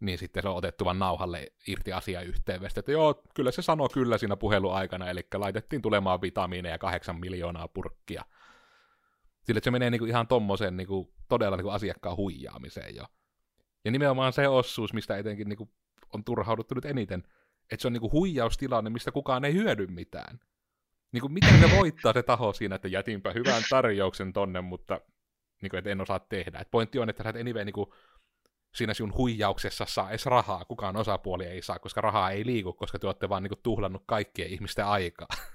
niin 0.00 0.18
sitten 0.18 0.42
se 0.42 0.48
on 0.48 0.56
otettu 0.56 0.84
vaan 0.84 0.98
nauhalle 0.98 1.52
irti 1.68 1.92
asiayhteydestä, 1.92 2.80
että 2.80 2.92
joo, 2.92 3.22
kyllä 3.34 3.50
se 3.50 3.62
sanoo 3.62 3.88
kyllä 3.88 4.18
siinä 4.18 4.36
puheluaikana, 4.36 5.10
eli 5.10 5.26
laitettiin 5.34 5.82
tulemaan 5.82 6.22
vitamiineja 6.22 6.78
kahdeksan 6.78 7.20
miljoonaa 7.20 7.68
purkkia. 7.68 8.24
Sillä 9.44 9.60
se 9.64 9.70
menee 9.70 9.90
niinku 9.90 10.04
ihan 10.04 10.26
tommosen 10.26 10.76
niinku, 10.76 11.14
todella 11.28 11.56
niinku 11.56 11.70
asiakkaan 11.70 12.16
huijaamiseen 12.16 12.96
jo. 12.96 13.04
Ja 13.84 13.90
nimenomaan 13.90 14.32
se 14.32 14.48
osuus, 14.48 14.92
mistä 14.92 15.16
etenkin 15.16 15.48
niinku, 15.48 15.72
on 16.14 16.24
turhauduttu 16.24 16.74
nyt 16.74 16.84
eniten, 16.84 17.22
että 17.70 17.82
se 17.82 17.88
on 17.88 17.92
niinku 17.92 18.12
huijaustilanne, 18.12 18.90
mistä 18.90 19.12
kukaan 19.12 19.44
ei 19.44 19.54
hyödy 19.54 19.86
mitään. 19.86 20.40
Niinku, 21.12 21.28
miten 21.28 21.60
se 21.60 21.76
voittaa 21.76 22.12
se 22.12 22.22
taho 22.22 22.52
siinä, 22.52 22.76
että 22.76 22.88
jätinpä 22.88 23.32
hyvän 23.32 23.62
tarjouksen 23.70 24.32
tonne, 24.32 24.60
mutta 24.60 25.00
niinku, 25.62 25.76
et 25.76 25.86
en 25.86 26.00
osaa 26.00 26.18
tehdä. 26.18 26.58
Et 26.58 26.70
pointti 26.70 26.98
on, 26.98 27.08
että 27.08 27.22
sä 27.22 27.28
et 27.28 27.36
anyway, 27.36 27.64
niinku, 27.64 27.94
siinä 28.74 28.94
sinun 28.94 29.14
huijauksessa 29.14 29.86
saa 29.88 30.10
edes 30.10 30.26
rahaa. 30.26 30.64
Kukaan 30.64 30.96
osapuoli 30.96 31.44
ei 31.44 31.62
saa, 31.62 31.78
koska 31.78 32.00
rahaa 32.00 32.30
ei 32.30 32.46
liiku, 32.46 32.72
koska 32.72 32.98
te 32.98 33.06
olette 33.06 33.28
vaan 33.28 33.42
niinku 33.42 33.56
tuhlannut 33.56 34.02
kaikkien 34.06 34.48
ihmisten 34.48 34.86
aikaa. 34.86 35.28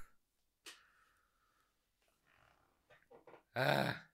Äh. 3.58 4.10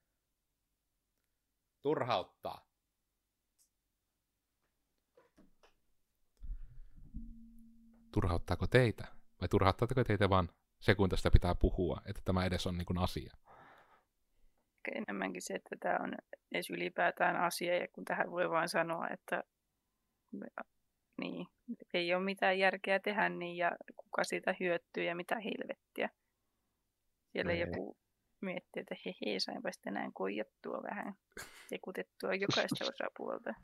Turhauttaa. 1.83 2.67
Turhauttaako 8.13 8.67
teitä? 8.67 9.07
Vai 9.41 9.49
turhauttaako 9.49 10.05
teitä 10.05 10.31
vaan 10.31 10.49
se, 10.81 10.95
kun 10.95 11.09
tästä 11.09 11.31
pitää 11.31 11.55
puhua, 11.55 12.01
että 12.07 12.23
tämä 12.25 12.45
edes 12.45 12.67
on 12.67 12.79
niin 12.79 12.87
kuin 12.87 12.99
asia? 12.99 13.37
Enemmänkin 14.95 15.43
se, 15.43 15.55
että 15.55 15.77
tämä 15.81 15.99
on 16.03 16.15
edes 16.53 16.71
ylipäätään 16.71 17.37
asia, 17.37 17.79
ja 17.79 17.89
kun 17.93 18.05
tähän 18.05 18.31
voi 18.31 18.51
vain 18.51 18.69
sanoa, 18.69 19.09
että 19.09 19.45
niin, 21.21 21.47
ei 21.95 22.15
ole 22.15 22.25
mitään 22.25 22.59
järkeä 22.59 23.01
tehdä 23.01 23.29
niin 23.29 23.57
ja 23.57 23.77
kuka 23.97 24.25
siitä 24.25 24.55
hyötyy 24.61 25.05
ja 25.05 25.17
mitä 25.17 25.37
helvettiä. 25.41 26.11
Siellä 27.33 27.53
Niin. 27.53 27.61
joku 27.61 27.97
miettii, 28.41 28.81
että 28.81 28.97
hehe, 29.05 29.39
sainpa 29.39 29.73
sitten 29.73 29.95
näin 29.95 30.13
koijattua 30.13 30.83
vähän, 30.91 31.15
tekutettua 31.69 32.35
jokaista 32.35 32.85
osapuolta. 32.95 33.55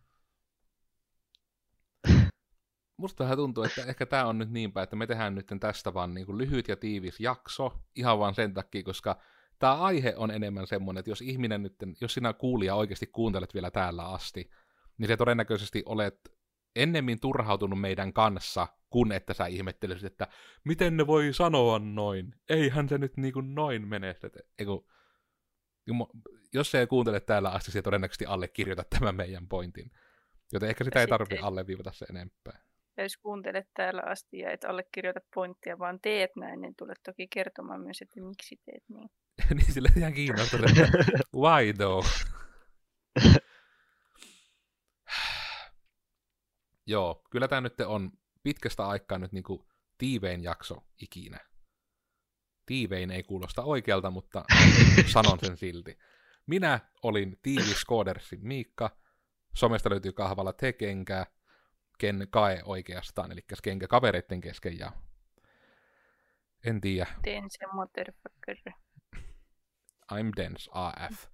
Musta 2.97 3.25
vähän 3.25 3.37
tuntuu, 3.37 3.65
että 3.65 3.85
ehkä 3.89 4.07
tämä 4.07 4.27
on 4.27 4.39
nyt 4.39 4.51
niin 4.51 4.73
päin, 4.73 4.83
että 4.83 4.97
me 4.97 5.07
tehdään 5.07 5.35
nyt 5.35 5.47
tästä 5.61 5.95
vaan 5.95 6.15
niin 6.15 6.27
kuin 6.27 6.39
lyhyt 6.39 6.69
ja 6.69 6.77
tiivis 6.77 7.21
jakso, 7.21 7.81
ihan 7.97 8.19
vaan 8.19 8.35
sen 8.35 8.55
takia, 8.55 8.83
koska 8.83 9.21
tämä 9.63 9.75
aihe 9.75 10.15
on 10.17 10.31
enemmän 10.31 10.67
semmoinen, 10.67 10.99
että 10.99 11.11
jos 11.11 11.21
ihminen 11.21 11.63
nyt, 11.63 11.75
jos 12.01 12.15
sinä 12.15 12.33
kuulija 12.33 12.75
oikeasti 12.75 13.07
kuuntelet 13.07 13.55
vielä 13.55 13.71
täällä 13.71 14.09
asti, 14.09 14.51
niin 14.99 15.09
se 15.09 15.17
todennäköisesti 15.17 15.83
olet 15.87 16.19
ennemmin 16.77 17.21
turhautunut 17.21 17.81
meidän 17.81 18.13
kanssa, 18.13 18.69
kun 18.91 19.13
että 19.13 19.35
sä 19.35 19.47
ihmettelisit, 19.47 20.05
että 20.05 20.29
miten 20.65 20.97
ne 20.97 21.07
voi 21.07 21.33
sanoa 21.33 21.79
noin. 21.79 22.35
Eihän 22.49 22.89
se 22.89 22.99
nyt 22.99 23.17
niin 23.17 23.33
kuin 23.33 23.55
noin 23.55 23.89
mene. 23.89 24.17
Eiku, 24.59 24.89
jos 26.53 26.71
se 26.71 26.81
ei 26.81 26.87
kuuntele 26.87 27.21
täällä 27.21 27.51
asti, 27.51 27.71
se 27.71 27.83
todennäköisesti 27.83 28.27
allekirjoita 28.27 28.85
tämän 28.99 29.17
meidän 29.17 29.49
pointin. 29.49 29.91
Joten 30.53 30.69
ehkä 30.69 30.85
sitä 30.85 30.99
Ja 30.99 31.01
ei 31.01 31.09
tarvitse 31.09 31.39
alleviivata 31.39 31.93
se 31.93 32.07
enempää. 32.11 32.63
Jos 33.03 33.17
kuuntelet 33.17 33.69
täällä 33.75 34.03
asti 34.07 34.39
ja 34.39 34.51
et 34.51 34.65
allekirjoita 34.65 35.21
pointtia, 35.35 35.79
vaan 35.79 36.01
teet 36.01 36.31
näin, 36.37 36.61
niin 36.61 36.75
tulet 36.77 37.01
toki 37.05 37.29
kertomaan 37.29 37.81
myös, 37.81 38.03
että 38.03 38.21
miksi 38.21 38.61
teet 38.65 38.85
niin. 38.89 39.11
niin 39.57 39.73
sille 39.73 39.89
ihan 39.97 40.13
kiinnostunut, 40.13 40.71
että 40.79 40.89
why 41.37 41.73
though? 41.73 42.07
Joo, 46.87 47.25
kyllä 47.31 47.49
tämä 47.49 47.61
nyt 47.61 47.81
on 47.81 48.13
pitkästä 48.43 48.87
aikaa 48.87 49.19
nyt 49.19 49.33
niinku 49.33 49.69
tiivein 49.99 50.43
jakso 50.43 50.77
ikinä. 51.03 51.39
Tiivein 52.67 53.11
ei 53.11 53.23
kuulosta 53.23 53.63
oikealta, 53.63 54.11
mutta 54.11 54.45
sanon 55.13 55.39
sen 55.41 55.57
silti. 55.57 55.99
Minä 56.47 56.81
olin 57.03 57.39
Tiivis 57.43 57.85
Koodersin 57.85 58.47
Miikka. 58.47 58.97
Somesta 59.57 59.91
löytyy 59.91 60.13
kahvalla 60.13 60.53
Tekenkää, 60.53 61.27
Ken 62.03 62.27
Kae 62.31 62.63
oikeastaan, 62.65 63.33
eli 63.33 63.41
Kenkä 63.63 63.89
kavereiden 63.89 64.41
kesken 64.41 64.79
ja 64.79 64.93
en 66.65 66.81
tiedä, 66.81 67.07
Teen 67.23 67.45
sen 67.49 67.69
motherfucker. 67.75 68.57
I'm 70.13 70.33
dense 70.37 70.71
AF. 70.75 71.27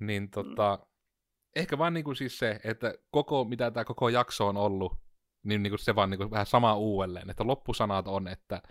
Niin 0.00 0.30
tota, 0.30 0.86
ehkä 1.56 1.78
vaan 1.78 1.94
niinku 1.94 2.14
siis 2.14 2.38
se, 2.38 2.60
että 2.64 2.94
koko, 3.10 3.44
mitä 3.44 3.70
tämä 3.70 3.84
koko 3.84 4.08
jakso 4.08 4.48
on 4.48 4.56
ollut, 4.56 4.92
niin 5.42 5.62
niinku 5.62 5.78
se 5.78 5.94
vaan 5.94 6.10
niinku 6.10 6.30
vähän 6.30 6.46
sama 6.46 6.76
uudelleen, 6.76 7.30
että 7.30 7.46
loppusanat 7.46 8.08
on, 8.08 8.28
että 8.28 8.62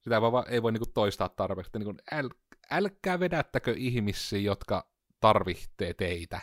sitä 0.00 0.16
ei 0.16 0.20
voi, 0.20 0.42
ei 0.48 0.62
voi 0.62 0.72
niinku 0.72 0.90
toistaa 0.94 1.28
tarpeeksi, 1.28 1.68
että 1.68 1.78
niinku, 1.78 2.02
äl, 2.12 2.28
älkää 2.70 3.20
vedättäkö 3.20 3.74
ihmisiä, 3.76 4.38
jotka 4.38 4.90
tarvitsee 5.20 5.94
teitä. 5.94 6.40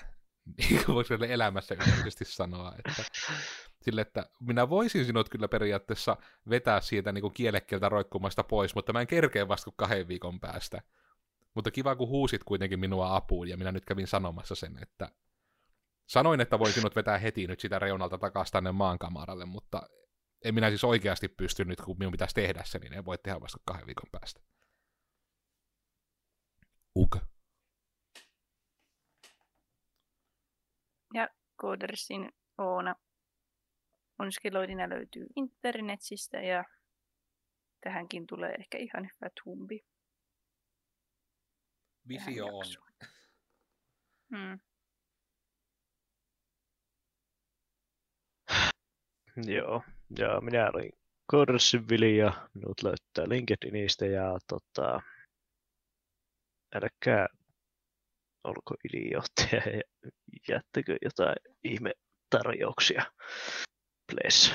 Niin 0.58 0.86
kuin 0.86 0.96
voisi 0.96 1.14
elämässä 1.14 1.76
yleisesti 1.76 2.26
sanoa, 2.26 2.74
että 2.78 3.04
sille, 3.82 4.02
että 4.02 4.30
minä 4.40 4.70
voisin 4.70 5.06
sinut 5.06 5.30
kyllä 5.30 5.48
periaatteessa 5.48 6.18
vetää 6.50 6.82
siitä 6.82 7.12
niin 7.12 7.34
kielekkeeltä 7.34 7.90
roikkumasta 7.90 8.44
pois, 8.44 8.76
mutta 8.76 8.94
mä 8.94 9.02
en 9.02 9.08
kerkeä 9.08 9.48
vasta 9.48 9.66
kuin 9.66 9.76
kahden 9.78 10.08
viikon 10.08 10.40
päästä. 10.40 10.82
Mutta 11.54 11.72
kiva, 11.72 11.96
kun 11.96 12.08
huusit 12.08 12.44
kuitenkin 12.44 12.80
minua 12.80 13.16
apuun, 13.16 13.48
ja 13.48 13.58
minä 13.58 13.72
nyt 13.72 13.86
kävin 13.86 14.08
sanomassa 14.08 14.56
sen, 14.56 14.78
että 14.82 15.12
sanoin, 16.08 16.42
että 16.42 16.60
voin 16.60 16.74
sinut 16.74 16.96
vetää 16.96 17.18
heti 17.18 17.48
nyt 17.48 17.60
sitä 17.60 17.80
reunalta 17.80 18.18
takaisin 18.18 18.52
tänne 18.52 18.72
maankamaralle, 18.72 19.46
mutta 19.46 19.90
en 20.46 20.56
minä 20.56 20.70
siis 20.70 20.84
oikeasti 20.84 21.28
pysty 21.28 21.66
nyt, 21.66 21.82
kun 21.82 21.96
minun 22.00 22.12
pitäisi 22.12 22.36
tehdä 22.36 22.64
se, 22.66 22.80
niin 22.80 22.94
en 22.94 23.06
voi 23.06 23.18
tehdä 23.18 23.42
vasta 23.42 23.58
kahden 23.66 23.88
viikon 23.88 24.10
päästä. 24.12 24.42
Uka. 26.96 27.20
Codersin 31.62 32.30
Oona 32.58 32.96
Onskeloidina 34.20 34.90
löytyy 34.90 35.28
internetsistä 35.36 36.38
ja 36.38 36.64
tähänkin 37.84 38.28
tulee 38.28 38.54
ehkä 38.54 38.78
ihan 38.78 39.04
hyvä 39.04 39.30
tumbi. 39.44 39.80
Visio 42.08 42.46
on. 42.46 42.58
jaksoon. 42.58 42.90
Mm. 44.30 44.60
Joo, 49.56 49.84
ja 50.20 50.42
minä 50.42 50.70
olin 50.74 50.92
Korsin 51.28 51.90
Vili 51.90 52.18
ja 52.18 52.50
minut 52.54 52.84
löytää 52.84 53.30
LinkedInistä 53.30 54.06
ja 54.06 54.38
tota, 54.48 55.02
älkää 56.76 57.28
olko 58.44 58.76
idiootteja 58.90 59.62
ja 59.78 60.12
jättäkö 60.50 60.98
jotain 61.02 61.36
ihme 61.64 61.94
tarjouksia. 62.30 63.04
Please. 64.12 64.54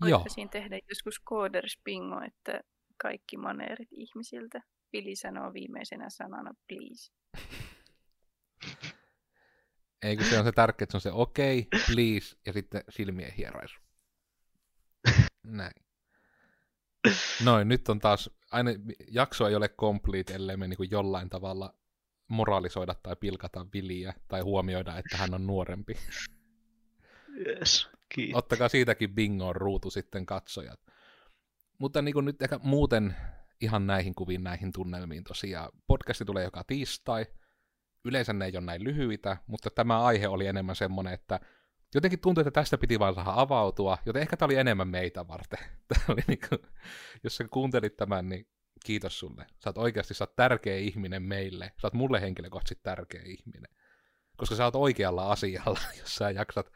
Voitaisiin 0.00 0.50
tehdä 0.50 0.78
joskus 0.88 1.20
kooderspingo, 1.24 2.20
että 2.26 2.60
kaikki 2.96 3.36
maneerit 3.36 3.88
ihmisiltä. 3.92 4.62
Vili 4.92 5.16
sanoo 5.16 5.52
viimeisenä 5.52 6.10
sanana 6.10 6.54
please. 6.68 7.12
eikö 10.02 10.24
se 10.24 10.38
on 10.38 10.44
se 10.44 10.52
tärkeä, 10.52 10.84
että 10.84 10.92
se 10.92 10.96
on 10.96 11.00
se 11.00 11.12
okei, 11.12 11.58
okay, 11.58 11.80
please, 11.86 12.36
ja 12.46 12.52
sitten 12.52 12.84
silmien 12.88 13.32
hieraisu. 13.32 13.80
Näin. 15.46 15.89
Noin, 17.44 17.68
nyt 17.68 17.88
on 17.88 17.98
taas, 17.98 18.30
aina 18.50 18.70
jakso 19.08 19.48
ei 19.48 19.54
ole 19.54 19.68
complete, 19.68 20.34
ellei 20.34 20.56
me 20.56 20.68
niin 20.68 20.90
jollain 20.90 21.30
tavalla 21.30 21.74
moralisoida 22.28 22.94
tai 23.02 23.16
pilkata 23.16 23.66
Viliä 23.72 24.14
tai 24.28 24.40
huomioida, 24.40 24.98
että 24.98 25.16
hän 25.16 25.34
on 25.34 25.46
nuorempi. 25.46 25.96
Yes, 27.46 27.88
kiitos. 28.08 28.38
Ottakaa 28.38 28.68
siitäkin 28.68 29.14
bingoon 29.14 29.56
ruutu 29.56 29.90
sitten 29.90 30.26
katsojat. 30.26 30.80
Mutta 31.78 32.02
niin 32.02 32.12
kuin 32.12 32.24
nyt 32.24 32.42
ehkä 32.42 32.60
muuten 32.62 33.16
ihan 33.60 33.86
näihin 33.86 34.14
kuviin, 34.14 34.44
näihin 34.44 34.72
tunnelmiin 34.72 35.24
tosiaan. 35.24 35.70
Podcasti 35.86 36.24
tulee 36.24 36.44
joka 36.44 36.64
tiistai. 36.66 37.26
Yleensä 38.04 38.32
ne 38.32 38.44
ei 38.44 38.52
ole 38.56 38.64
näin 38.64 38.84
lyhyitä, 38.84 39.36
mutta 39.46 39.70
tämä 39.70 40.02
aihe 40.02 40.28
oli 40.28 40.46
enemmän 40.46 40.76
semmoinen, 40.76 41.14
että 41.14 41.40
jotenkin 41.94 42.20
tuntui, 42.20 42.42
että 42.42 42.50
tästä 42.50 42.78
piti 42.78 42.98
vaan 42.98 43.14
saada 43.14 43.32
avautua, 43.34 43.98
joten 44.06 44.22
ehkä 44.22 44.36
tämä 44.36 44.46
oli 44.46 44.56
enemmän 44.56 44.88
meitä 44.88 45.28
varten. 45.28 45.58
Tämä 45.88 46.04
oli 46.08 46.22
niin 46.26 46.38
kuin, 46.48 46.60
jos 47.24 47.36
sä 47.36 47.44
kuuntelit 47.50 47.96
tämän, 47.96 48.28
niin 48.28 48.46
kiitos 48.84 49.18
sulle. 49.18 49.46
Sä 49.64 49.70
oot 49.70 49.78
oikeasti 49.78 50.14
sä 50.14 50.24
oot 50.24 50.36
tärkeä 50.36 50.76
ihminen 50.76 51.22
meille. 51.22 51.72
Sä 51.80 51.86
oot 51.86 51.94
mulle 51.94 52.20
henkilökohtaisesti 52.20 52.82
tärkeä 52.82 53.22
ihminen. 53.24 53.76
Koska 54.36 54.54
sä 54.54 54.64
oot 54.64 54.76
oikealla 54.76 55.32
asialla, 55.32 55.80
jos 56.00 56.14
sä 56.14 56.30
jaksat, 56.30 56.72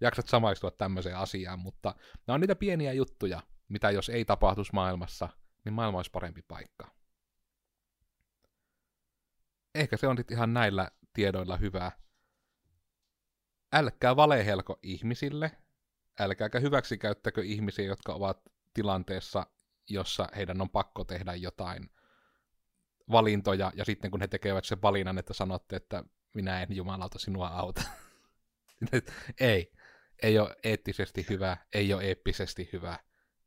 jaksat 0.00 0.28
samaistua 0.28 0.70
tämmöiseen 0.70 1.16
asiaan, 1.16 1.58
mutta 1.58 1.94
nämä 2.26 2.34
on 2.34 2.40
niitä 2.40 2.56
pieniä 2.56 2.92
juttuja, 2.92 3.42
mitä 3.68 3.90
jos 3.90 4.08
ei 4.08 4.24
tapahtuisi 4.24 4.72
maailmassa, 4.72 5.28
niin 5.64 5.72
maailma 5.72 5.98
olisi 5.98 6.10
parempi 6.10 6.42
paikka. 6.48 6.94
Ehkä 9.74 9.96
se 9.96 10.06
on 10.06 10.16
sitten 10.16 10.36
ihan 10.36 10.54
näillä 10.54 10.90
tiedoilla 11.12 11.56
hyvä. 11.56 11.92
Älkää 13.72 14.16
valehelko 14.16 14.78
ihmisille, 14.82 15.50
älkääkä 16.20 16.60
hyväksikäyttäkö 16.60 17.42
ihmisiä, 17.44 17.84
jotka 17.84 18.14
ovat 18.14 18.40
tilanteessa, 18.74 19.46
jossa 19.88 20.28
heidän 20.36 20.60
on 20.60 20.70
pakko 20.70 21.04
tehdä 21.04 21.34
jotain 21.34 21.90
valintoja, 23.10 23.72
ja 23.74 23.84
sitten 23.84 24.10
kun 24.10 24.20
he 24.20 24.28
tekevät 24.28 24.64
sen 24.64 24.82
valinnan, 24.82 25.18
että 25.18 25.34
sanotte, 25.34 25.76
että 25.76 26.04
minä 26.34 26.62
en 26.62 26.76
jumalauta 26.76 27.18
sinua 27.18 27.48
auta. 27.48 27.82
ei. 29.40 29.72
Ei 30.22 30.38
ole 30.38 30.56
eettisesti 30.64 31.26
hyvä, 31.30 31.56
ei 31.74 31.94
ole 31.94 32.04
eeppisesti 32.04 32.68
hyvä, 32.72 32.98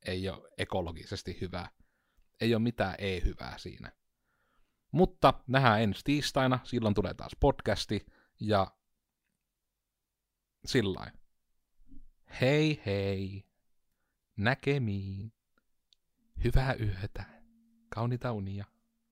ei 0.05 0.29
ole 0.29 0.49
ekologisesti 0.57 1.37
hyvä, 1.41 1.69
ei 2.41 2.55
ole 2.55 2.61
mitään 2.63 2.95
ei-hyvää 2.97 3.57
siinä. 3.57 3.91
Mutta 4.91 5.33
nähdään 5.47 5.81
ensi 5.81 6.01
tiistaina, 6.03 6.59
silloin 6.63 6.95
tulee 6.95 7.13
taas 7.13 7.35
podcasti, 7.39 8.05
ja 8.39 8.67
sillä 10.65 11.11
Hei 12.41 12.81
hei, 12.85 13.43
näkemiin, 14.37 15.33
hyvää 16.43 16.75
yötä, 16.79 17.23
kaunita 17.89 18.31
unia. 18.31 18.72